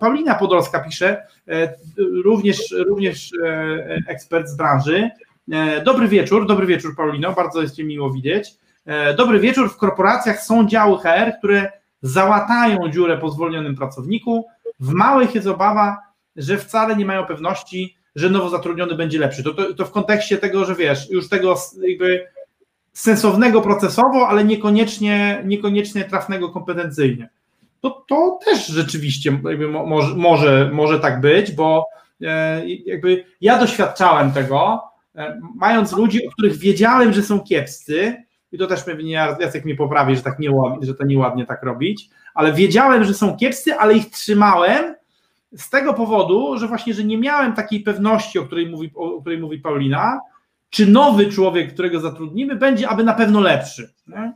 [0.00, 1.74] Paulina Podolska pisze, e,
[2.24, 5.10] również, również e, ekspert z branży.
[5.84, 8.54] Dobry wieczór, dobry wieczór Paulino, bardzo jest Cię miło widzieć.
[9.16, 14.46] Dobry wieczór, w korporacjach są działy HR, które załatają dziurę po zwolnionym pracowniku.
[14.80, 15.98] W małych jest obawa,
[16.36, 19.42] że wcale nie mają pewności, że nowo zatrudniony będzie lepszy.
[19.42, 21.56] To, to, to w kontekście tego, że wiesz, już tego
[21.88, 22.26] jakby
[22.92, 27.28] sensownego procesowo, ale niekoniecznie, niekoniecznie trafnego kompetencyjnie.
[27.80, 29.38] To, to też rzeczywiście
[29.86, 31.86] może, może, może tak być, bo
[32.22, 34.82] e, jakby ja doświadczałem tego,
[35.16, 38.25] e, mając ludzi, o których wiedziałem, że są kiepscy,
[38.56, 42.10] i to też pewnie Jacek mnie poprawi, że, tak nieładnie, że to nieładnie tak robić,
[42.34, 44.94] ale wiedziałem, że są kiepscy, ale ich trzymałem
[45.56, 49.38] z tego powodu, że właśnie, że nie miałem takiej pewności, o której mówi, o której
[49.38, 50.20] mówi Paulina,
[50.70, 53.92] czy nowy człowiek, którego zatrudnimy, będzie aby na pewno lepszy.
[54.06, 54.32] Nie?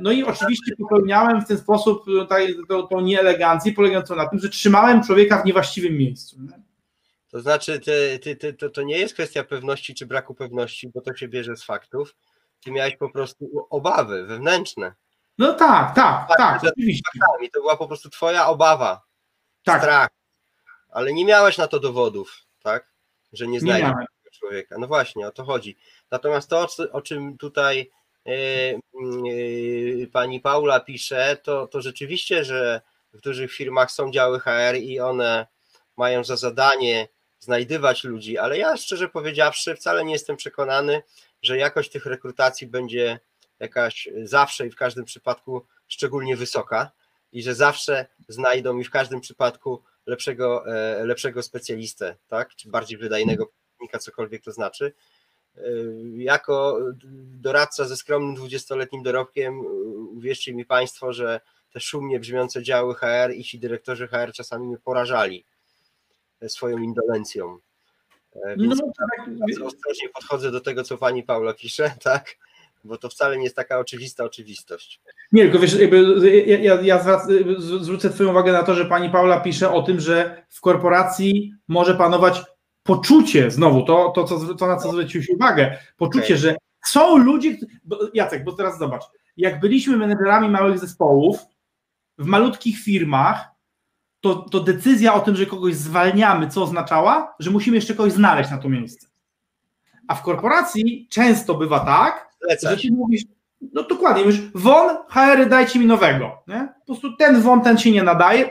[0.00, 4.38] No i oczywiście popełniałem w ten sposób no, tak, tą, tą nieelegancję polegającą na tym,
[4.38, 6.42] że trzymałem człowieka w niewłaściwym miejscu.
[6.42, 6.62] Nie?
[7.30, 11.00] To znaczy, ty, ty, ty, to, to nie jest kwestia pewności czy braku pewności, bo
[11.00, 12.16] to się bierze z faktów.
[12.64, 14.92] Ty miałeś po prostu obawy wewnętrzne.
[15.38, 17.10] No tak, tak, tak, że- oczywiście.
[17.42, 19.02] I to była po prostu twoja obawa,
[19.64, 20.08] Tak, strach.
[20.90, 22.92] Ale nie miałeś na to dowodów, tak?
[23.32, 24.76] Że nie nie znajdziesz tego człowieka.
[24.78, 25.76] No właśnie, o to chodzi.
[26.10, 27.90] Natomiast to, o- czym tutaj
[28.26, 32.80] e, e, pani Paula pisze, to, to rzeczywiście, że
[33.12, 35.46] w dużych firmach są działy HR i one
[35.96, 37.08] mają za zadanie
[37.38, 41.02] znajdywać ludzi, ale ja szczerze powiedziawszy wcale nie jestem przekonany,
[41.44, 43.20] że jakość tych rekrutacji będzie
[43.60, 46.90] jakaś zawsze i w każdym przypadku szczególnie wysoka
[47.32, 52.54] i że zawsze znajdą i w każdym przypadku lepszego, e, lepszego specjalistę, tak?
[52.56, 54.92] Czy bardziej wydajnego pracownika, cokolwiek to znaczy.
[55.56, 55.60] E,
[56.16, 56.78] Jako
[57.40, 59.62] doradca ze skromnym 20-letnim dorobkiem, e,
[60.16, 61.40] uwierzcie mi Państwo, że
[61.72, 65.44] te szumnie brzmiące działy HR i ci dyrektorzy HR czasami mnie porażali
[66.48, 67.58] swoją indolencją.
[68.34, 72.36] E, Więc No, tak, bardzo ostrożnie podchodzę do tego, co pani Paula pisze, tak?
[72.84, 75.00] Bo to wcale nie jest taka oczywista oczywistość.
[75.32, 75.76] Nie, tylko wiesz,
[76.46, 77.20] ja, ja, ja
[77.58, 81.94] zwrócę Twoją uwagę na to, że pani Paula pisze o tym, że w korporacji może
[81.94, 82.42] panować
[82.82, 86.36] poczucie, znowu to, to, co, to na co zwróciłeś uwagę, poczucie, Okej.
[86.36, 89.02] że są ludzie, bo, Jacek, bo teraz zobacz,
[89.36, 91.38] jak byliśmy menedżerami małych zespołów,
[92.18, 93.53] w malutkich firmach,
[94.24, 98.50] to, to decyzja o tym, że kogoś zwalniamy, co oznaczała, że musimy jeszcze kogoś znaleźć
[98.50, 99.06] na to miejsce.
[100.08, 102.28] A w korporacji często bywa tak,
[102.62, 103.22] że ty mówisz,
[103.72, 106.68] no dokładnie, już won, HR dajcie mi nowego, nie?
[106.80, 108.48] Po prostu ten won, ten się nie nadaje,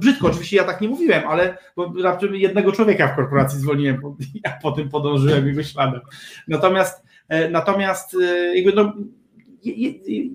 [0.00, 1.92] brzydko, oczywiście ja tak nie mówiłem, ale bo
[2.32, 6.00] jednego człowieka w korporacji zwolniłem, bo ja potem podążyłem jego śladem.
[6.48, 8.92] Natomiast, e, natomiast e, jakby no,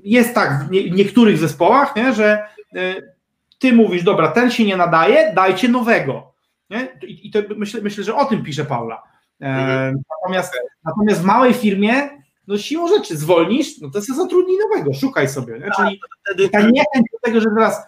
[0.03, 3.16] jest tak w niektórych zespołach, nie, że e,
[3.57, 6.33] ty mówisz, dobra, ten się nie nadaje, dajcie nowego.
[6.69, 6.87] Nie?
[7.01, 9.03] I to myślę, myślę, że o tym pisze Paula.
[9.39, 10.01] Mhm.
[10.21, 10.53] Natomiast,
[10.83, 12.09] natomiast w małej firmie
[12.47, 15.53] no siłą rzeczy zwolnisz, no to sobie zatrudnij nowego, szukaj sobie.
[15.53, 15.69] Nie?
[15.77, 15.99] Czyli
[16.37, 17.83] tak, ta niechęć do tego, że teraz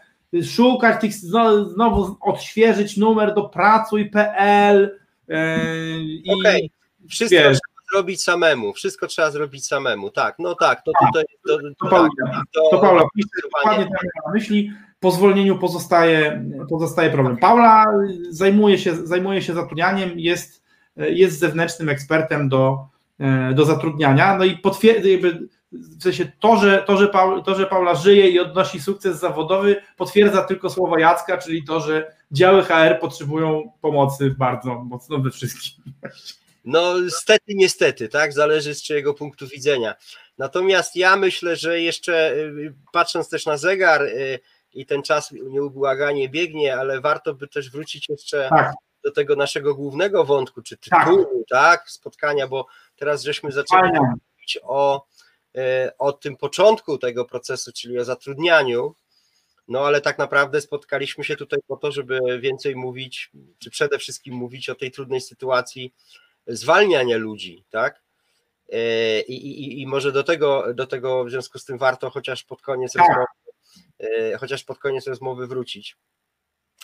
[0.56, 5.38] szukać tych, znowu odświeżyć numer do pracuj.pl yy,
[6.02, 6.62] i okay.
[7.10, 11.58] Wszystko wiesz, trzeba zrobić samemu, wszystko trzeba zrobić samemu, tak, no tak, to tutaj to,
[11.58, 16.46] to, to, Paula, tak, to, to Paula pisze dokładnie tak na myśli, po zwolnieniu pozostaje,
[16.70, 17.38] pozostaje problem.
[17.38, 17.86] Paula
[18.30, 20.64] zajmuje się, zajmuje się zatrudnianiem, jest,
[20.96, 22.90] jest zewnętrznym ekspertem do
[23.20, 24.38] E, do zatrudniania.
[24.38, 25.08] No i potwierdza,
[25.72, 29.82] w sensie to, że, to, że Paul, to, że Paula żyje i odnosi sukces zawodowy,
[29.98, 35.84] potwierdza tylko słowa Jacka, czyli to, że działy HR potrzebują pomocy bardzo mocno we wszystkim.
[36.66, 38.34] No, stety, niestety, tak?
[38.34, 39.96] Zależy z czyjego punktu widzenia.
[40.38, 44.40] Natomiast ja myślę, że jeszcze y, patrząc też na zegar y,
[44.74, 48.74] i ten czas nieubłaganie biegnie, ale warto by też wrócić jeszcze tak.
[49.04, 51.80] do tego naszego głównego wątku, czy tytułu, tak.
[51.80, 51.90] tak?
[51.90, 52.66] Spotkania, bo
[53.00, 55.06] Teraz żeśmy zaczęli mówić o,
[55.56, 58.96] e, o tym początku tego procesu, czyli o zatrudnianiu.
[59.68, 64.36] No ale tak naprawdę spotkaliśmy się tutaj po to, żeby więcej mówić, czy przede wszystkim
[64.36, 65.94] mówić o tej trudnej sytuacji
[66.48, 68.02] zwalniania ludzi, tak?
[68.72, 72.44] E, I, i, i może do tego, do tego w związku z tym warto chociaż
[72.44, 73.08] pod koniec tak.
[73.08, 73.28] rozmowy,
[74.40, 75.98] chociaż pod koniec rozmowy wrócić.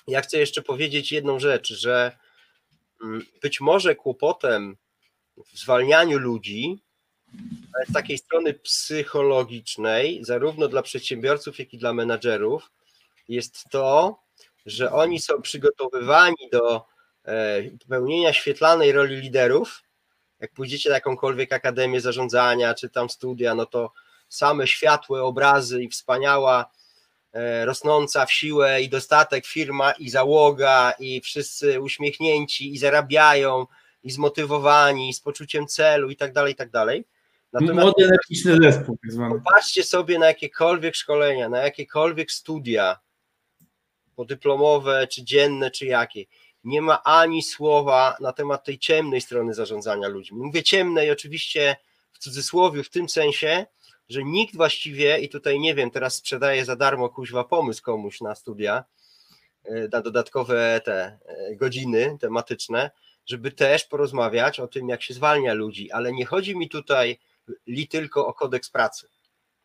[0.07, 2.18] Ja chcę jeszcze powiedzieć jedną rzecz, że
[3.03, 4.78] mm, być może kłopotem
[5.38, 6.86] w zwalnianiu ludzi,
[7.89, 12.72] z takiej strony psychologicznej, zarówno dla przedsiębiorców, jak i dla menadżerów,
[13.28, 14.20] jest to,
[14.66, 16.86] że oni są przygotowywani do
[17.26, 19.84] e, pełnienia świetlanej roli liderów.
[20.39, 23.91] Jak pójdziecie na jakąkolwiek akademię zarządzania, czy tam studia, no to
[24.30, 26.72] same światłe obrazy i wspaniała,
[27.63, 33.67] rosnąca w siłę i dostatek firma i załoga, i wszyscy uśmiechnięci i zarabiają,
[34.03, 37.05] i zmotywowani, i z poczuciem celu i tak dalej, i tak dalej.
[37.53, 38.97] Natomiast Młody energiczny zespół.
[39.01, 39.36] Tak zwany.
[39.36, 42.99] Popatrzcie sobie na jakiekolwiek szkolenia, na jakiekolwiek studia
[44.15, 46.25] podyplomowe, czy dzienne, czy jakie.
[46.63, 50.38] Nie ma ani słowa na temat tej ciemnej strony zarządzania ludźmi.
[50.38, 51.75] Mówię ciemnej oczywiście
[52.11, 53.65] w cudzysłowie, w tym sensie,
[54.10, 58.36] że nikt właściwie, i tutaj nie wiem, teraz sprzedaje za darmo kuźwa pomysł komuś na
[58.36, 58.84] studia,
[59.64, 62.91] e, na dodatkowe te e, godziny tematyczne,
[63.26, 67.20] żeby też porozmawiać o tym, jak się zwalnia ludzi, ale nie chodzi mi tutaj
[67.68, 69.10] li tylko o kodeks pracy,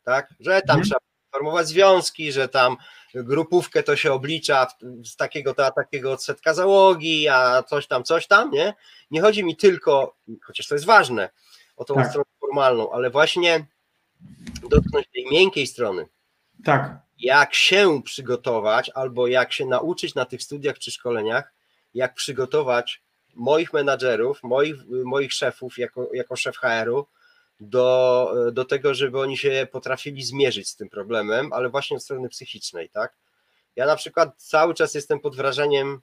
[0.05, 0.35] tak?
[0.41, 0.85] Że tam mhm.
[0.85, 1.01] trzeba
[1.33, 2.77] formować związki, że tam
[3.15, 4.67] grupówkę to się oblicza
[5.05, 8.75] z takiego to, takiego odsetka załogi, a coś tam, coś tam, nie?
[9.11, 11.31] Nie chodzi mi tylko, chociaż to jest ważne,
[11.77, 12.09] o tą tak.
[12.09, 13.67] stronę formalną, ale właśnie
[14.71, 16.07] dotknąć tej miękkiej strony.
[16.65, 16.99] Tak.
[17.19, 21.55] Jak się przygotować, albo jak się nauczyć na tych studiach czy szkoleniach,
[21.95, 23.03] jak przygotować
[23.35, 27.07] moich menadżerów, moich, moich szefów jako, jako szef HR-u
[27.61, 32.29] do, do tego, żeby oni się potrafili zmierzyć z tym problemem, ale właśnie od strony
[32.29, 33.17] psychicznej, tak?
[33.77, 36.01] Ja na przykład cały czas jestem pod wrażeniem,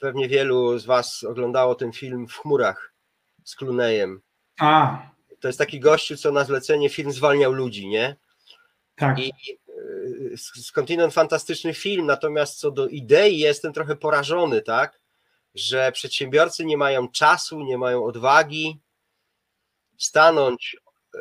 [0.00, 2.94] pewnie wielu z Was oglądało ten film w chmurach
[3.44, 4.20] z Klunejem.
[4.60, 5.02] A.
[5.42, 8.16] To jest taki gościu, co na zlecenie film zwalniał ludzi, nie?
[8.96, 9.18] Tak.
[9.18, 9.32] I
[10.32, 15.02] y, skądinąd fantastyczny film, natomiast co do idei jestem trochę porażony, tak?
[15.54, 18.80] że przedsiębiorcy nie mają czasu, nie mają odwagi
[19.98, 20.76] stanąć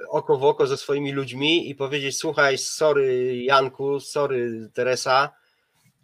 [0.10, 5.30] oko w oko ze swoimi ludźmi i powiedzieć: Słuchaj, sorry Janku, sorry Teresa,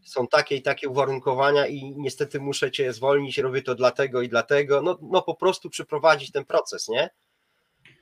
[0.06, 4.82] są takie i takie uwarunkowania i niestety muszę cię zwolnić, robię to dlatego i dlatego.
[4.82, 7.10] No, no po prostu przeprowadzić ten proces, nie?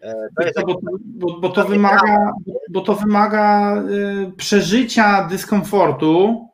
[0.06, 0.62] E, to jest...
[0.66, 2.34] bo, bo, bo, to wymaga,
[2.70, 6.46] bo to wymaga y, przeżycia dyskomfortu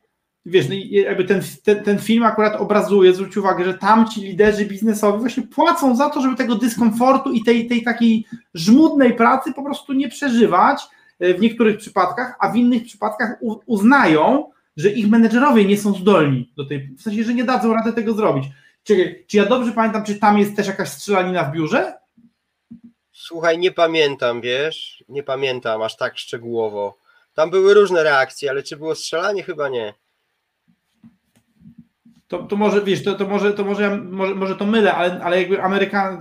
[0.46, 4.66] wiesz, no jakby ten, ten, ten, film akurat obrazuje, zwróć uwagę, że tam ci liderzy
[4.66, 9.64] biznesowi właśnie płacą za to, żeby tego dyskomfortu i tej, tej takiej żmudnej pracy po
[9.64, 10.82] prostu nie przeżywać
[11.20, 14.46] e, w niektórych przypadkach, a w innych przypadkach uznają,
[14.78, 18.14] że ich menedżerowie nie są zdolni do tej, w sensie, że nie dadzą rady tego
[18.14, 18.46] zrobić.
[18.84, 22.01] Czekaj, czy ja dobrze pamiętam, czy tam jest też jakaś strzelanina w biurze?
[23.32, 26.98] Słuchaj, nie pamiętam, wiesz, nie pamiętam aż tak szczegółowo.
[27.34, 29.44] Tam były różne reakcje, ale czy było strzelanie?
[29.44, 29.94] Chyba nie
[32.28, 35.40] to, to może, wiesz, to, to, może, to może, może, może to mylę, ale, ale
[35.40, 36.20] jakby Ameryka,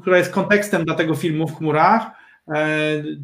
[0.00, 2.06] która jest kontekstem dla tego filmu w chmurach,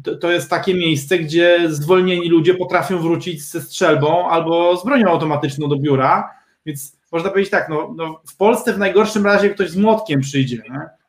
[0.03, 5.07] to, to jest takie miejsce, gdzie zwolnieni ludzie potrafią wrócić ze strzelbą albo z bronią
[5.07, 6.29] automatyczną do biura,
[6.65, 10.57] więc można powiedzieć tak, no, no w Polsce w najgorszym razie ktoś z młotkiem przyjdzie,
[10.57, 11.00] nie?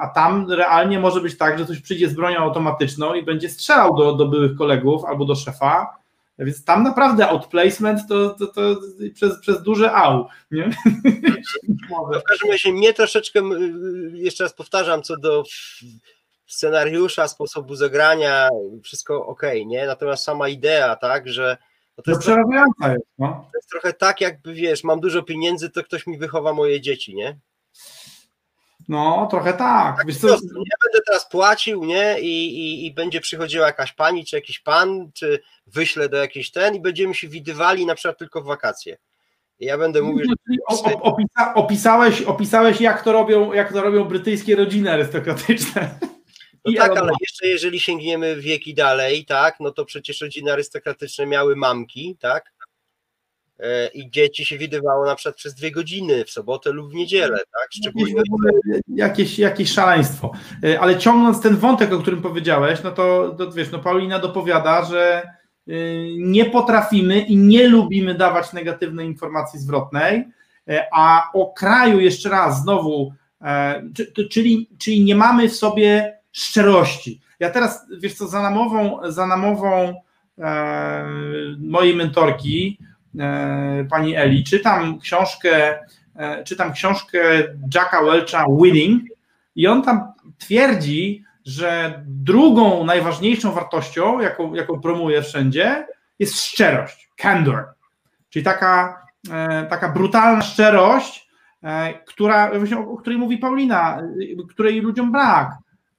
[0.00, 3.96] A tam realnie może być tak, że ktoś przyjdzie z bronią automatyczną i będzie strzelał
[3.96, 6.00] do, do byłych kolegów albo do szefa,
[6.38, 8.76] więc tam naprawdę outplacement to, to, to
[9.14, 10.28] przez, przez duże au.
[10.50, 10.70] Nie?
[11.90, 13.40] No w każdym razie mnie troszeczkę,
[14.12, 15.42] jeszcze raz powtarzam, co do
[16.46, 18.48] scenariusza, sposobu zagrania,
[18.82, 19.86] wszystko ok, nie?
[19.86, 21.56] Natomiast sama idea, tak, że
[21.98, 22.42] no to, jest trochę,
[22.82, 23.48] jest, no.
[23.52, 27.14] to jest trochę tak, jakby wiesz, mam dużo pieniędzy, to ktoś mi wychowa moje dzieci,
[27.14, 27.38] nie?
[28.88, 29.96] No, trochę tak.
[29.96, 30.28] tak Wiesz, co?
[30.28, 30.36] Ja
[30.84, 32.20] będę teraz płacił, nie?
[32.20, 36.74] I, i, I będzie przychodziła jakaś pani, czy jakiś pan, czy wyślę do jakiejś ten
[36.74, 38.96] i będziemy się widywali na przykład tylko w wakacje.
[39.58, 40.26] I ja będę mówił.
[40.26, 40.94] Że...
[41.00, 45.98] Opisa, opisałeś, opisałeś, jak to robią, jak to robią brytyjskie rodziny arystokratyczne.
[46.64, 51.56] No tak, ale jeszcze jeżeli sięgniemy wieki dalej, tak, no to przecież rodziny arystokratyczne miały
[51.56, 52.52] mamki, tak?
[53.62, 57.38] E, I dzieci się widywało na przykład przez dwie godziny w sobotę lub w niedzielę,
[57.38, 57.68] tak?
[57.70, 58.22] Szczególnie...
[58.88, 60.32] Jakieś, jakieś, szaleństwo.
[60.64, 64.84] E, ale ciągnąc ten wątek, o którym powiedziałeś, no to, to wiesz, no Paulina dopowiada,
[64.84, 65.72] że e,
[66.18, 70.24] nie potrafimy i nie lubimy dawać negatywnej informacji zwrotnej,
[70.92, 73.12] a o kraju jeszcze raz znowu,
[74.30, 77.20] czyli, czyli nie mamy w sobie szczerości.
[77.40, 80.02] Ja teraz, wiesz co, za namową, za namową
[80.38, 81.06] e,
[81.58, 82.89] mojej mentorki, e,
[83.90, 85.78] pani Eli, czytam książkę,
[86.16, 87.18] e, czytam książkę
[87.74, 89.02] Jacka Welcha Winning
[89.56, 95.86] i on tam twierdzi, że drugą najważniejszą wartością, jaką, jaką promuje wszędzie,
[96.18, 97.64] jest szczerość, candor,
[98.30, 101.30] czyli taka, e, taka brutalna szczerość,
[101.62, 102.50] e, która,
[102.88, 105.50] o której mówi Paulina, e, której ludziom brak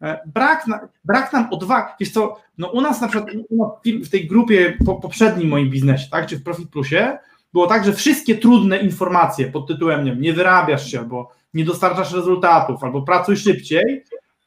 [0.01, 0.65] E, brak,
[1.03, 1.93] brak nam odwagi.
[1.99, 3.31] Wiesz co, no u nas na przykład
[3.85, 7.17] w tej grupie po, poprzednim moim biznesie, tak, czy w Profit Plusie,
[7.53, 12.13] było tak, że wszystkie trudne informacje pod tytułem nie, nie wyrabiasz się, albo nie dostarczasz
[12.13, 14.03] rezultatów, albo pracuj szybciej,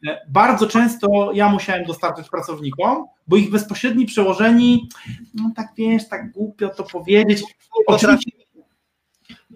[0.09, 4.88] e, bardzo często ja musiałem dostarczać pracownikom, bo ich bezpośredni przełożeni,
[5.34, 7.42] no tak wiesz, tak głupio to powiedzieć.
[7.86, 8.30] Oczywiście,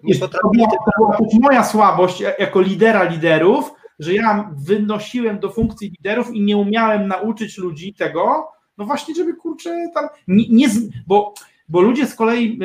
[0.03, 5.89] nie to, była, to była moja słabość jako lidera liderów, że ja wynosiłem do funkcji
[5.89, 10.67] liderów i nie umiałem nauczyć ludzi tego, no właśnie, żeby kurczę tam nie, nie
[11.07, 11.33] bo,
[11.69, 12.59] bo ludzie z kolei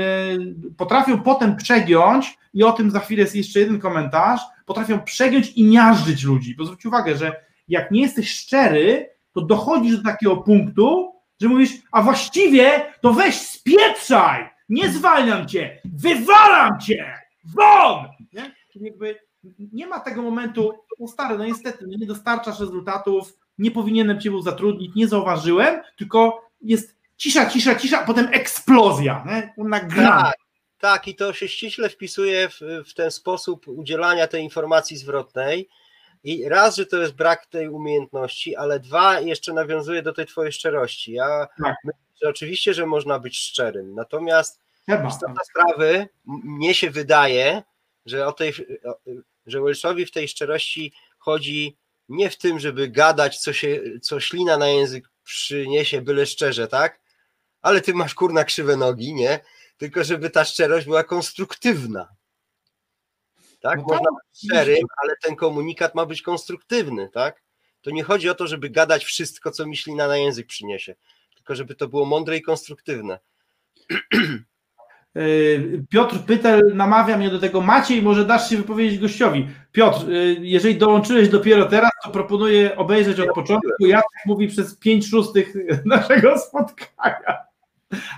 [0.69, 5.53] y, potrafią potem przegiąć i o tym za chwilę jest jeszcze jeden komentarz, potrafią przegiąć
[5.53, 10.37] i miażdżyć ludzi, bo zwróć uwagę, że jak nie jesteś szczery, to dochodzisz do takiego
[10.37, 17.15] punktu, że mówisz, a właściwie to weź spieprzaj, nie zwalniam cię, wywalam cię,
[17.45, 18.05] won!
[18.33, 18.55] Nie?
[18.73, 19.19] Czyli jakby
[19.59, 24.31] nie ma tego momentu, no stary, no niestety, no nie dostarczasz rezultatów, nie powinienem cię
[24.31, 29.55] był zatrudnić, nie zauważyłem, tylko jest cisza, cisza, cisza, a potem eksplozja, nie?
[30.07, 30.37] Tak,
[30.79, 35.69] tak, i to się ściśle wpisuje w, w ten sposób udzielania tej informacji zwrotnej.
[36.25, 40.53] I raz, że to jest brak tej umiejętności, ale dwa, jeszcze nawiązuje do tej twojej
[40.53, 41.13] szczerości.
[41.13, 41.77] Ja tak.
[41.85, 44.61] myślę, że oczywiście, że można być szczerym, natomiast
[45.09, 47.63] istota sprawy, mnie się wydaje,
[48.07, 48.53] że o tej,
[49.47, 51.77] że Welshowi w tej szczerości chodzi
[52.09, 57.01] nie w tym, żeby gadać, co, się, co ślina na język przyniesie, byle szczerze, tak?
[57.63, 59.41] Ale ty masz kurna krzywe nogi, nie?
[59.77, 62.09] Tylko żeby ta szczerość była konstruktywna.
[63.61, 63.79] Tak?
[63.79, 67.43] No Można być szczerym, ale ten komunikat ma być konstruktywny, tak?
[67.81, 70.95] To nie chodzi o to, żeby gadać wszystko, co mi ślina na język przyniesie,
[71.35, 73.19] tylko żeby to było mądre i konstruktywne.
[75.17, 77.61] Y, Piotr Pytel namawia mnie do tego.
[77.61, 79.49] Maciej, może dasz się wypowiedzieć gościowi.
[79.73, 83.87] Piotr, y, jeżeli dołączyłeś dopiero teraz, to proponuję obejrzeć od początku.
[83.87, 85.55] Jacek mówi przez pięć szóstych
[85.85, 87.37] naszego spotkania.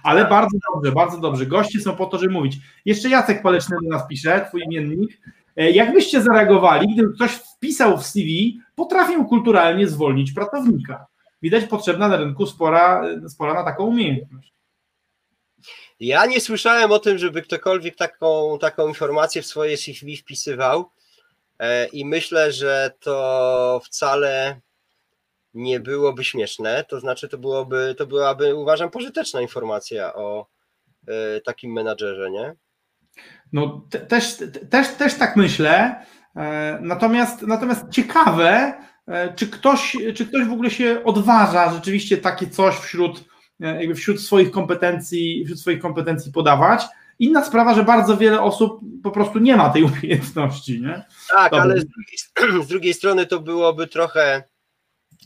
[0.02, 1.46] Ale bardzo dobrze, bardzo dobrze.
[1.46, 2.58] Goście są po to, żeby mówić.
[2.84, 5.20] Jeszcze Jacek Paleczny do nas pisze, twój imiennik.
[5.56, 11.06] E, jak byście zareagowali, gdyby ktoś wpisał w CV, potrafię kulturalnie zwolnić pracownika?
[11.42, 14.55] Widać potrzebna na rynku spora, spora na taką umiejętność.
[16.00, 20.90] Ja nie słyszałem o tym, żeby ktokolwiek taką, taką informację w swoje CV wpisywał.
[21.58, 24.60] E, i myślę, że to wcale
[25.54, 30.46] nie byłoby śmieszne, to znaczy to byłoby, to byłaby uważam pożyteczna informacja o
[31.08, 32.54] e, takim menadżerze, nie?
[33.52, 34.36] No te, też,
[34.70, 36.04] też, też tak myślę,
[36.36, 38.74] e, natomiast, natomiast ciekawe,
[39.36, 43.24] czy ktoś, czy ktoś w ogóle się odważa rzeczywiście takie coś wśród
[43.60, 46.82] jakby wśród swoich kompetencji, wśród swoich kompetencji podawać.
[47.18, 50.80] Inna sprawa, że bardzo wiele osób po prostu nie ma tej umiejętności.
[50.80, 51.04] Nie?
[51.30, 51.62] Tak, Dobra.
[51.64, 52.18] ale z drugiej,
[52.64, 54.42] z drugiej, strony to byłoby trochę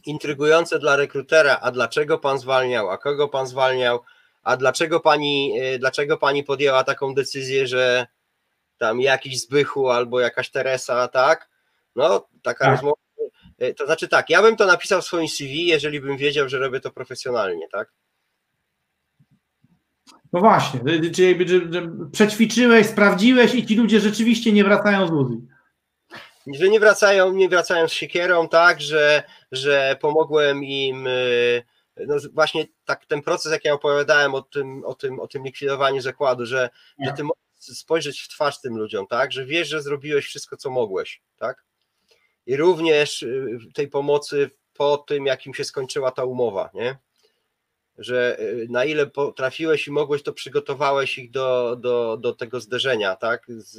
[0.07, 4.01] intrygujące dla rekrutera, a dlaczego pan zwalniał, a kogo pan zwalniał,
[4.43, 8.07] a dlaczego pani, y, dlaczego pani podjęła taką decyzję, że
[8.79, 11.49] tam jakiś Zbychu albo jakaś Teresa, tak?
[11.97, 12.73] No, taka Tak.
[12.75, 12.97] rozmowa.
[13.63, 16.59] y, To znaczy tak, ja bym to napisał w swoim CV, jeżeli bym wiedział, że
[16.59, 17.93] robię to profesjonalnie, tak?
[20.33, 20.81] No właśnie,
[21.15, 21.47] czyli
[22.13, 25.37] przećwiczyłeś, sprawdziłeś i ci ludzie rzeczywiście nie wracają z Uzi.
[26.55, 29.23] że nie wracają, nie wracają z siekierą, tak, że,
[29.53, 31.63] że pomogłem im, y,
[32.07, 36.01] no właśnie tak ten proces, jak ja opowiadałem o tym, o tym, o tym likwidowaniu
[36.01, 36.71] zakładu, że,
[37.05, 40.71] że ty możesz spojrzeć w twarz tym ludziom, tak, że wiesz, że zrobiłeś wszystko, co
[40.71, 41.65] mogłeś, tak,
[42.47, 46.99] i również y, tej pomocy po tym, jakim się skończyła ta umowa, nie,
[48.01, 53.17] że y, na ile potrafiłeś i mogłeś, to przygotowałeś ich do, do, do tego zderzenia,
[53.17, 53.71] tak, z,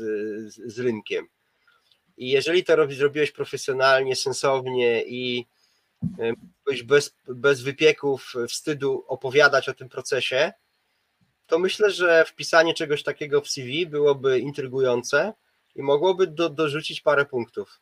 [0.54, 1.28] z, z rynkiem.
[2.18, 5.46] I jeżeli to robisz, zrobiłeś profesjonalnie, sensownie i
[6.20, 10.52] e, mogłeś bez, bez wypieków, wstydu opowiadać o tym procesie,
[11.48, 15.34] to myślę, że wpisanie czegoś takiego w CV byłoby intrygujące
[15.76, 17.82] i mogłoby do, dorzucić parę punktów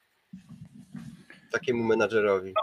[1.51, 2.53] takiemu menadżerowi.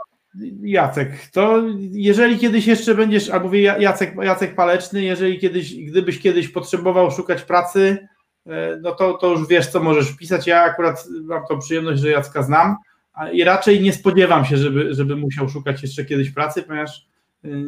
[0.62, 1.62] Jacek, to
[1.92, 7.42] jeżeli kiedyś jeszcze będziesz, albo mówię Jacek, Jacek Paleczny, jeżeli kiedyś, gdybyś kiedyś potrzebował szukać
[7.42, 8.08] pracy,
[8.46, 10.46] e, no to, to już wiesz, co możesz wpisać.
[10.46, 12.76] Ja akurat mam tą przyjemność, że Jacka znam
[13.12, 17.06] a- i raczej nie spodziewam się, żeby, żeby musiał szukać jeszcze kiedyś pracy, ponieważ
[17.42, 17.64] yy,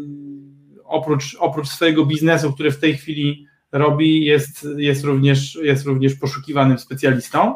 [0.84, 6.78] oprócz, oprócz swojego biznesu, który w tej chwili robi, jest, jest, również, jest również poszukiwanym
[6.78, 7.54] specjalistą,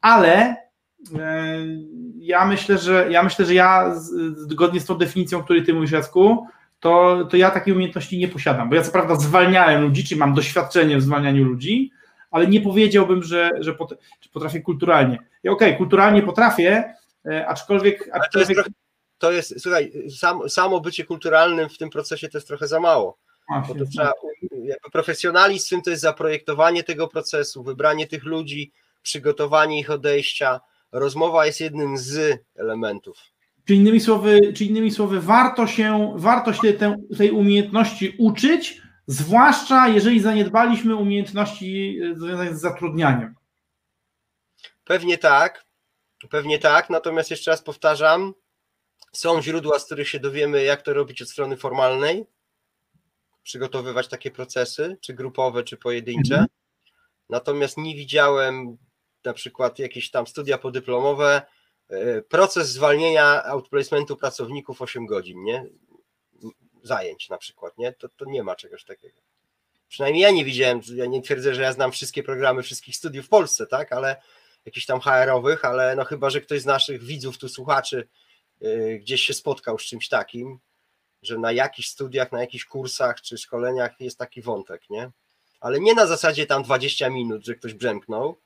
[0.00, 0.56] ale
[1.18, 1.56] e,
[2.22, 3.94] ja myślę, że ja myślę, że ja
[4.36, 6.46] zgodnie z tą definicją, o której ty mówisz, Jacku,
[6.80, 10.34] to, to ja takiej umiejętności nie posiadam, bo ja co prawda zwalniałem ludzi, czy mam
[10.34, 11.90] doświadczenie w zwalnianiu ludzi,
[12.30, 15.18] ale nie powiedziałbym, że, że pot, że potrafię kulturalnie.
[15.42, 16.94] Ja okej, kulturalnie potrafię,
[17.26, 18.70] e, aczkolwiek, Ale to jest aczkolwiek trochę,
[19.18, 23.18] to jest, słuchaj, sam, samo bycie kulturalnym w tym procesie to jest trochę za mało.
[23.48, 24.12] Właśnie, Bo to trzeba,
[24.52, 30.60] jakby profesjonalizm to jest zaprojektowanie tego procesu, wybranie tych ludzi, przygotowanie ich odejścia.
[30.92, 33.18] Rozmowa jest jednym z elementów.
[33.64, 39.88] Czy innymi słowy, czy innymi słowy warto się, warto się te, tej umiejętności uczyć, zwłaszcza
[39.88, 43.34] jeżeli zaniedbaliśmy umiejętności e, związane z zatrudnianiem.
[44.84, 45.64] Pewnie tak,
[46.30, 48.34] pewnie tak, natomiast jeszcze raz powtarzam,
[49.12, 52.26] są źródła, z których się dowiemy, jak to robić od strony formalnej,
[53.42, 56.34] przygotowywać takie procesy, czy grupowe, czy pojedyncze.
[56.34, 56.48] Mhm.
[57.28, 58.76] Natomiast nie widziałem
[59.24, 61.42] na przykład jakieś tam studia podyplomowe,
[61.88, 65.66] e, proces zwalnienia outplacementu pracowników 8 godzin, nie?
[66.82, 67.92] Zajęć na przykład, nie?
[67.92, 69.20] To, to nie ma czegoś takiego.
[69.88, 73.28] Przynajmniej ja nie widziałem, ja nie twierdzę, że ja znam wszystkie programy wszystkich studiów w
[73.28, 73.92] Polsce, tak?
[73.92, 74.22] Ale
[74.64, 78.08] jakichś tam HR-owych, ale no chyba, że ktoś z naszych widzów, tu słuchaczy,
[78.60, 80.58] yy, gdzieś się spotkał z czymś takim,
[81.22, 85.10] że na jakichś studiach, na jakichś kursach czy szkoleniach jest taki wątek, nie?
[85.60, 88.36] Ale nie na zasadzie tam 20 minut, że ktoś brzęknął,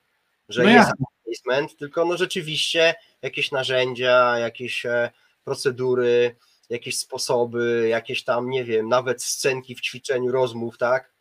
[0.48, 0.90] że No jest
[1.24, 5.10] placement, tylko no rzeczywiście jakieś narzędzia, jakieś e,
[5.44, 6.36] procedury,
[6.70, 11.12] jakieś sposoby, jakieś tam, nie wiem, nawet scenki w ćwiczeniu rozmów, tak?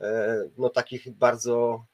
[0.00, 1.84] E, No takich bardzo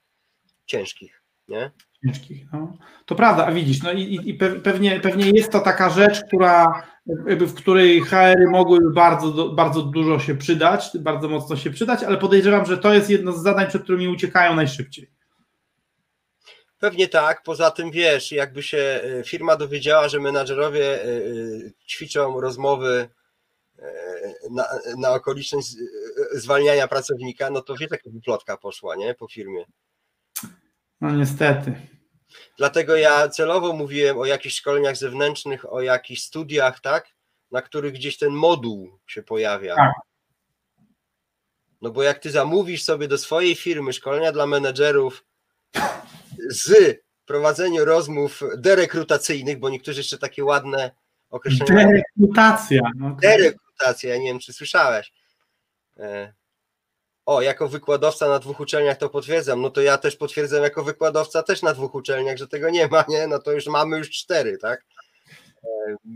[0.67, 1.71] ciężkich, nie?
[2.07, 2.47] ciężkich.
[2.53, 2.77] No.
[3.07, 6.21] To prawda, a widzisz, no i, i- i pe- pewnie, pewnie jest to taka rzecz,
[6.25, 6.83] która,
[7.27, 12.67] w której HR-y mogłyby bardzo, bardzo dużo się przydać, bardzo mocno się przydać, ale podejrzewam,
[12.67, 15.11] że to jest jedno z zadań, przed którymi uciekają najszybciej.
[16.83, 21.21] Pewnie tak, poza tym wiesz, jakby się e, firma dowiedziała, że menadżerowie e, e,
[21.89, 23.09] ćwiczą rozmowy
[24.51, 24.65] na,
[24.97, 25.69] na okoliczność
[26.33, 29.65] zwalniania pracownika, no to wiesz, jaka by plotka poszła, nie, po firmie.
[31.01, 31.75] No niestety.
[32.59, 37.09] Dlatego ja celowo mówiłem o jakichś szkoleniach zewnętrznych, o jakichś studiach, tak,
[37.51, 39.77] na których gdzieś ten moduł się pojawia.
[39.77, 39.93] Tak.
[41.83, 45.25] No bo jak ty zamówisz sobie do swojej firmy szkolenia dla menedżerów
[46.51, 50.91] z prowadzeniu rozmów derekrutacyjnych, bo niektórzy jeszcze takie ładne
[51.31, 52.81] określenia Derekrutacja.
[52.97, 55.13] No, derekrutacja, ja nie wiem, czy słyszałeś.
[55.99, 56.33] E,
[57.27, 61.43] O, jako wykładowca na dwóch uczelniach to potwierdzam, no to ja też potwierdzam jako wykładowca
[61.43, 63.27] też na dwóch uczelniach, że tego nie ma, nie?
[63.27, 64.85] No to już mamy już cztery, tak?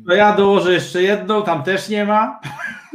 [0.08, 2.40] To ja dołożę jeszcze jedną, tam też nie ma.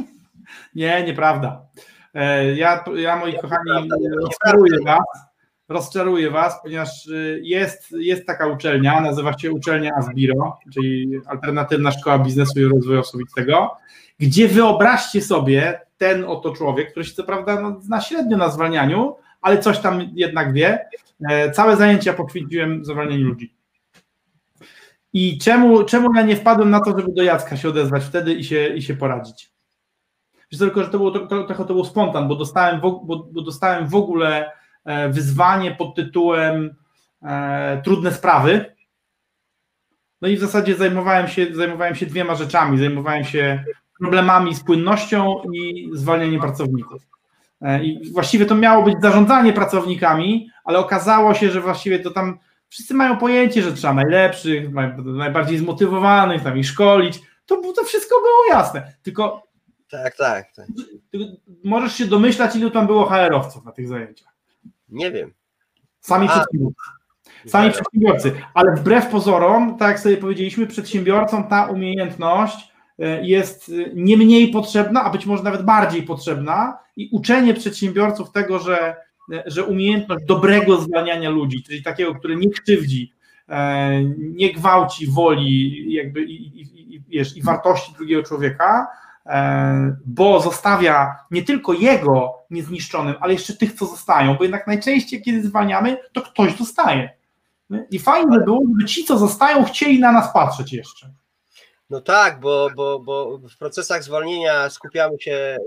[0.74, 1.66] Nie, nieprawda.
[2.14, 3.88] E, Ja, ja moi kochani,
[4.22, 4.98] rozczaruję was,
[5.68, 12.18] rozczaruję was, ponieważ y, jest, jest taka uczelnia, nazywa się uczelnia Asbiro, czyli Alternatywna Szkoła
[12.18, 13.76] Biznesu i Rozwoju Osobistego,
[14.18, 19.16] gdzie wyobraźcie sobie ten oto człowiek, który się co prawda no, zna średnio na zwalnianiu,
[19.40, 20.88] ale coś tam jednak wie,
[21.30, 23.54] e, całe zajęcia poświęciłem zwalnianiu ludzi.
[25.12, 28.44] I czemu, czemu ja nie wpadłem na to, żeby do Jacka się odezwać wtedy i
[28.44, 29.52] się, i się poradzić?
[30.52, 33.42] Wiesz, tylko, że to było trochę to, to był spontan, bo dostałem, w, bo, bo
[33.42, 34.50] dostałem w ogóle
[35.10, 36.74] wyzwanie pod tytułem
[37.22, 38.74] e, Trudne sprawy.
[40.20, 42.78] No i w zasadzie zajmowałem się, zajmowałem się dwiema rzeczami.
[42.78, 43.64] Zajmowałem się
[43.98, 47.02] problemami z płynnością i zwalnianiem pracowników.
[47.60, 52.38] E, I właściwie to miało być zarządzanie pracownikami, ale okazało się, że właściwie to tam
[52.68, 54.72] wszyscy mają pojęcie, że trzeba najlepszych,
[55.04, 57.20] najbardziej zmotywowanych, tam ich szkolić.
[57.46, 58.92] To, to wszystko było jasne.
[59.02, 59.52] Tylko
[59.90, 60.66] tak, tak, tak.
[61.64, 64.31] Możesz się domyślać, ilu tam było HR-owców na tych zajęciach.
[64.92, 65.32] Nie wiem.
[66.00, 66.80] Sami A, przedsiębiorcy.
[67.46, 68.32] Sami przedsiębiorcy.
[68.54, 74.48] Ale wbrew pozorom, tak jak sobie powiedzieliśmy, przedsiębiorcom ta umiejętność e, jest e, nie mniej
[74.48, 78.96] potrzebna, a być może nawet bardziej potrzebna i uczenie przedsiębiorców tego, że,
[79.32, 83.12] e, że umiejętność dobrego zwalniania ludzi, czyli takiego, który nie krzywdzi,
[84.18, 88.86] nie gwałci woli jakby i, i, i, wiesz, i wartości drugiego człowieka,
[90.04, 95.42] bo zostawia nie tylko jego niezniszczonym, ale jeszcze tych, co zostają, bo jednak najczęściej, kiedy
[95.42, 97.10] zwalniamy, to ktoś zostaje.
[97.90, 101.10] I fajnie by było, żeby ci, co zostają, chcieli na nas patrzeć jeszcze.
[101.90, 105.58] No tak, bo, bo, bo w procesach zwolnienia skupiamy się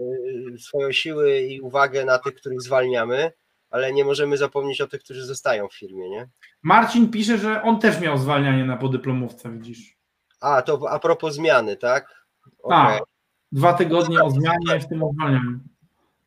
[0.54, 3.32] y, swoją siły i uwagę na tych, których zwalniamy,
[3.70, 6.30] ale nie możemy zapomnieć o tych, którzy zostają w firmie, nie?
[6.64, 9.98] Marcin pisze, że on też miał zwalnianie na podyplomówce, widzisz.
[10.42, 12.26] A, to a propos zmiany, tak?
[12.64, 13.00] Okay.
[13.00, 13.15] Tak
[13.56, 15.60] dwa tygodnie o zmianie w tym zwalnianiu.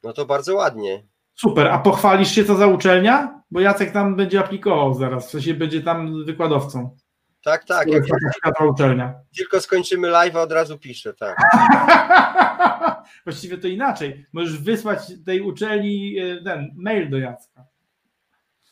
[0.03, 1.05] No to bardzo ładnie.
[1.35, 3.43] Super, a pochwalisz się co za uczelnia?
[3.51, 6.97] Bo Jacek tam będzie aplikował zaraz, w sensie będzie tam wykładowcą.
[7.45, 7.89] Tak, tak.
[7.89, 8.05] Jak
[8.45, 9.14] taka uczelnia.
[9.37, 11.37] Tylko skończymy live, a od razu piszę, tak.
[13.24, 14.26] Właściwie to inaczej.
[14.33, 17.64] Możesz wysłać tej uczelni e, ten mail do Jacka.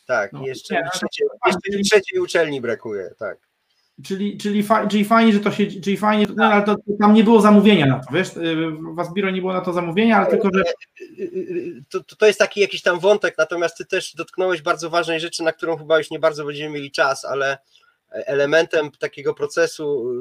[0.07, 3.46] Tak, no, jeszcze, nie, trzeciej, jeszcze trzeciej uczelni brakuje, tak.
[4.05, 7.25] Czyli, czyli, fa, czyli fajnie, że to się, czyli fajnie, no, ale to, tam nie
[7.25, 8.29] było zamówienia na to, wiesz,
[8.95, 10.65] w Asbiro nie było na to zamówienia, ale tylko, że...
[11.89, 15.53] To, to jest taki jakiś tam wątek, natomiast ty też dotknąłeś bardzo ważnej rzeczy, na
[15.53, 17.59] którą chyba już nie bardzo będziemy mieli czas, ale
[18.11, 20.13] elementem takiego procesu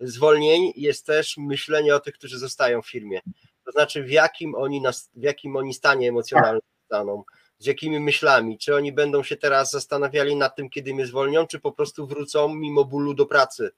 [0.00, 3.20] y, zwolnień jest też myślenie o tych, którzy zostają w firmie.
[3.64, 4.82] To znaczy, w jakim oni,
[5.14, 7.24] w jakim oni stanie emocjonalnym staną
[7.60, 8.58] z jakimi myślami?
[8.58, 12.54] Czy oni będą się teraz zastanawiali nad tym, kiedy mnie zwolnią, czy po prostu wrócą
[12.54, 13.70] mimo bólu do pracy,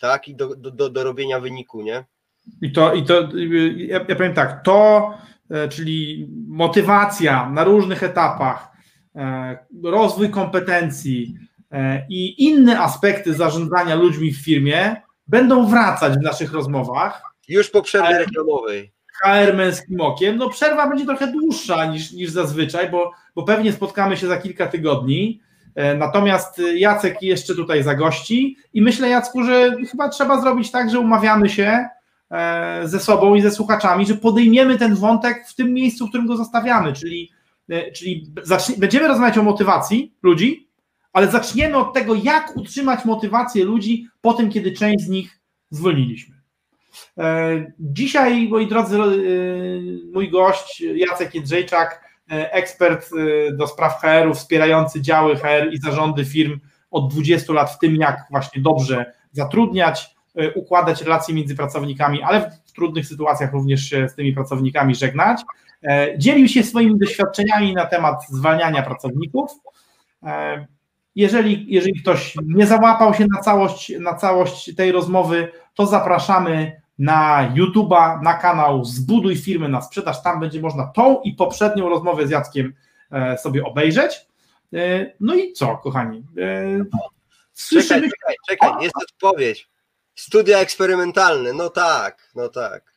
[0.00, 0.28] tak?
[0.28, 2.04] I do, do, do robienia wyniku, nie?
[2.62, 3.28] I to, i to
[3.76, 5.10] ja, ja powiem tak, to,
[5.50, 8.68] e, czyli motywacja na różnych etapach,
[9.16, 11.34] e, rozwój kompetencji
[11.70, 17.22] e, i inne aspekty zarządzania ludźmi w firmie będą wracać w naszych rozmowach.
[17.48, 18.92] Już po przerwie reklamowej.
[19.24, 20.36] HR męskim okiem.
[20.36, 24.66] No przerwa będzie trochę dłuższa niż, niż zazwyczaj, bo, bo pewnie spotkamy się za kilka
[24.66, 25.40] tygodni.
[25.74, 31.00] E, natomiast Jacek jeszcze tutaj zagości i myślę, Jacku, że chyba trzeba zrobić tak, że
[31.00, 31.88] umawiamy się
[32.30, 36.26] e, ze sobą i ze słuchaczami, że podejmiemy ten wątek w tym miejscu, w którym
[36.26, 37.30] go zostawiamy, czyli,
[37.68, 38.32] e, czyli
[38.78, 40.68] będziemy rozmawiać o motywacji ludzi,
[41.12, 45.40] ale zaczniemy od tego, jak utrzymać motywację ludzi po tym, kiedy część z nich
[45.70, 46.39] zwolniliśmy.
[47.18, 49.04] E, dzisiaj, moi drodzy, e,
[50.12, 53.10] mój gość Jacek Jedrzejczak, e, ekspert
[53.52, 56.60] do spraw HR-u, wspierający działy HR i zarządy firm
[56.90, 60.10] od 20 lat w tym, jak właśnie dobrze zatrudniać,
[60.54, 65.40] układać relacje między pracownikami, ale w trudnych sytuacjach również się z tymi pracownikami żegnać.
[66.18, 69.50] Dzielił się swoimi doświadczeniami na temat zwalniania pracowników.
[71.14, 77.52] Jeżeli, jeżeli ktoś nie załapał się na całość, na całość tej rozmowy, to zapraszamy na
[77.54, 80.22] YouTube'a, na kanał Zbuduj firmy na sprzedaż.
[80.22, 82.74] Tam będzie można tą i poprzednią rozmowę z Jackiem
[83.10, 84.26] e, sobie obejrzeć.
[84.72, 86.24] E, no i co, kochani?
[86.38, 86.84] E,
[87.52, 88.00] słyszymy...
[88.00, 89.68] Czekaj, czekaj, czekaj, jest odpowiedź.
[90.14, 92.94] Studia eksperymentalne, no tak, no tak.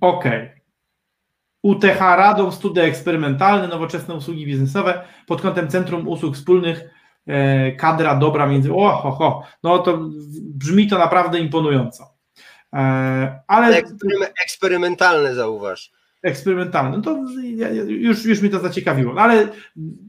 [0.00, 0.42] Okej.
[0.42, 0.60] Okay.
[1.62, 6.84] UTH Radom, studia eksperymentalne, nowoczesne usługi biznesowe pod kątem Centrum Usług Wspólnych,
[7.78, 8.74] kadra dobra między...
[8.74, 9.42] O, ho, ho.
[9.62, 9.98] No to
[10.40, 12.13] brzmi to naprawdę imponująco.
[12.74, 13.82] E, ale
[14.44, 15.92] eksperymentalne zauważ.
[16.22, 16.96] Eksperymentalne.
[16.96, 17.24] No to
[17.88, 19.14] już, już mi to zaciekawiło.
[19.14, 19.48] No ale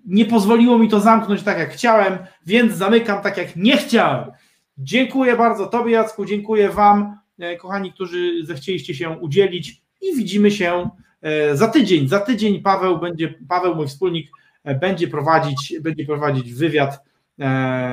[0.06, 4.32] nie pozwoliło mi to zamknąć tak jak chciałem, więc zamykam tak jak nie chciałem.
[4.78, 10.90] Dziękuję bardzo Tobie, Jacku, dziękuję Wam, e, kochani, którzy zechcieliście się udzielić i widzimy się
[11.22, 12.08] e, za tydzień.
[12.08, 14.32] Za tydzień Paweł będzie, Paweł, mój wspólnik,
[14.80, 17.00] będzie prowadzić, będzie prowadzić wywiad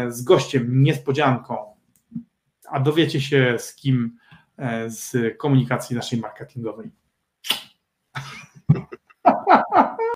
[0.08, 1.56] z gościem niespodzianką.
[2.70, 4.16] A dowiecie się z kim
[4.58, 6.90] E, z komunikacji naszej marketingowej.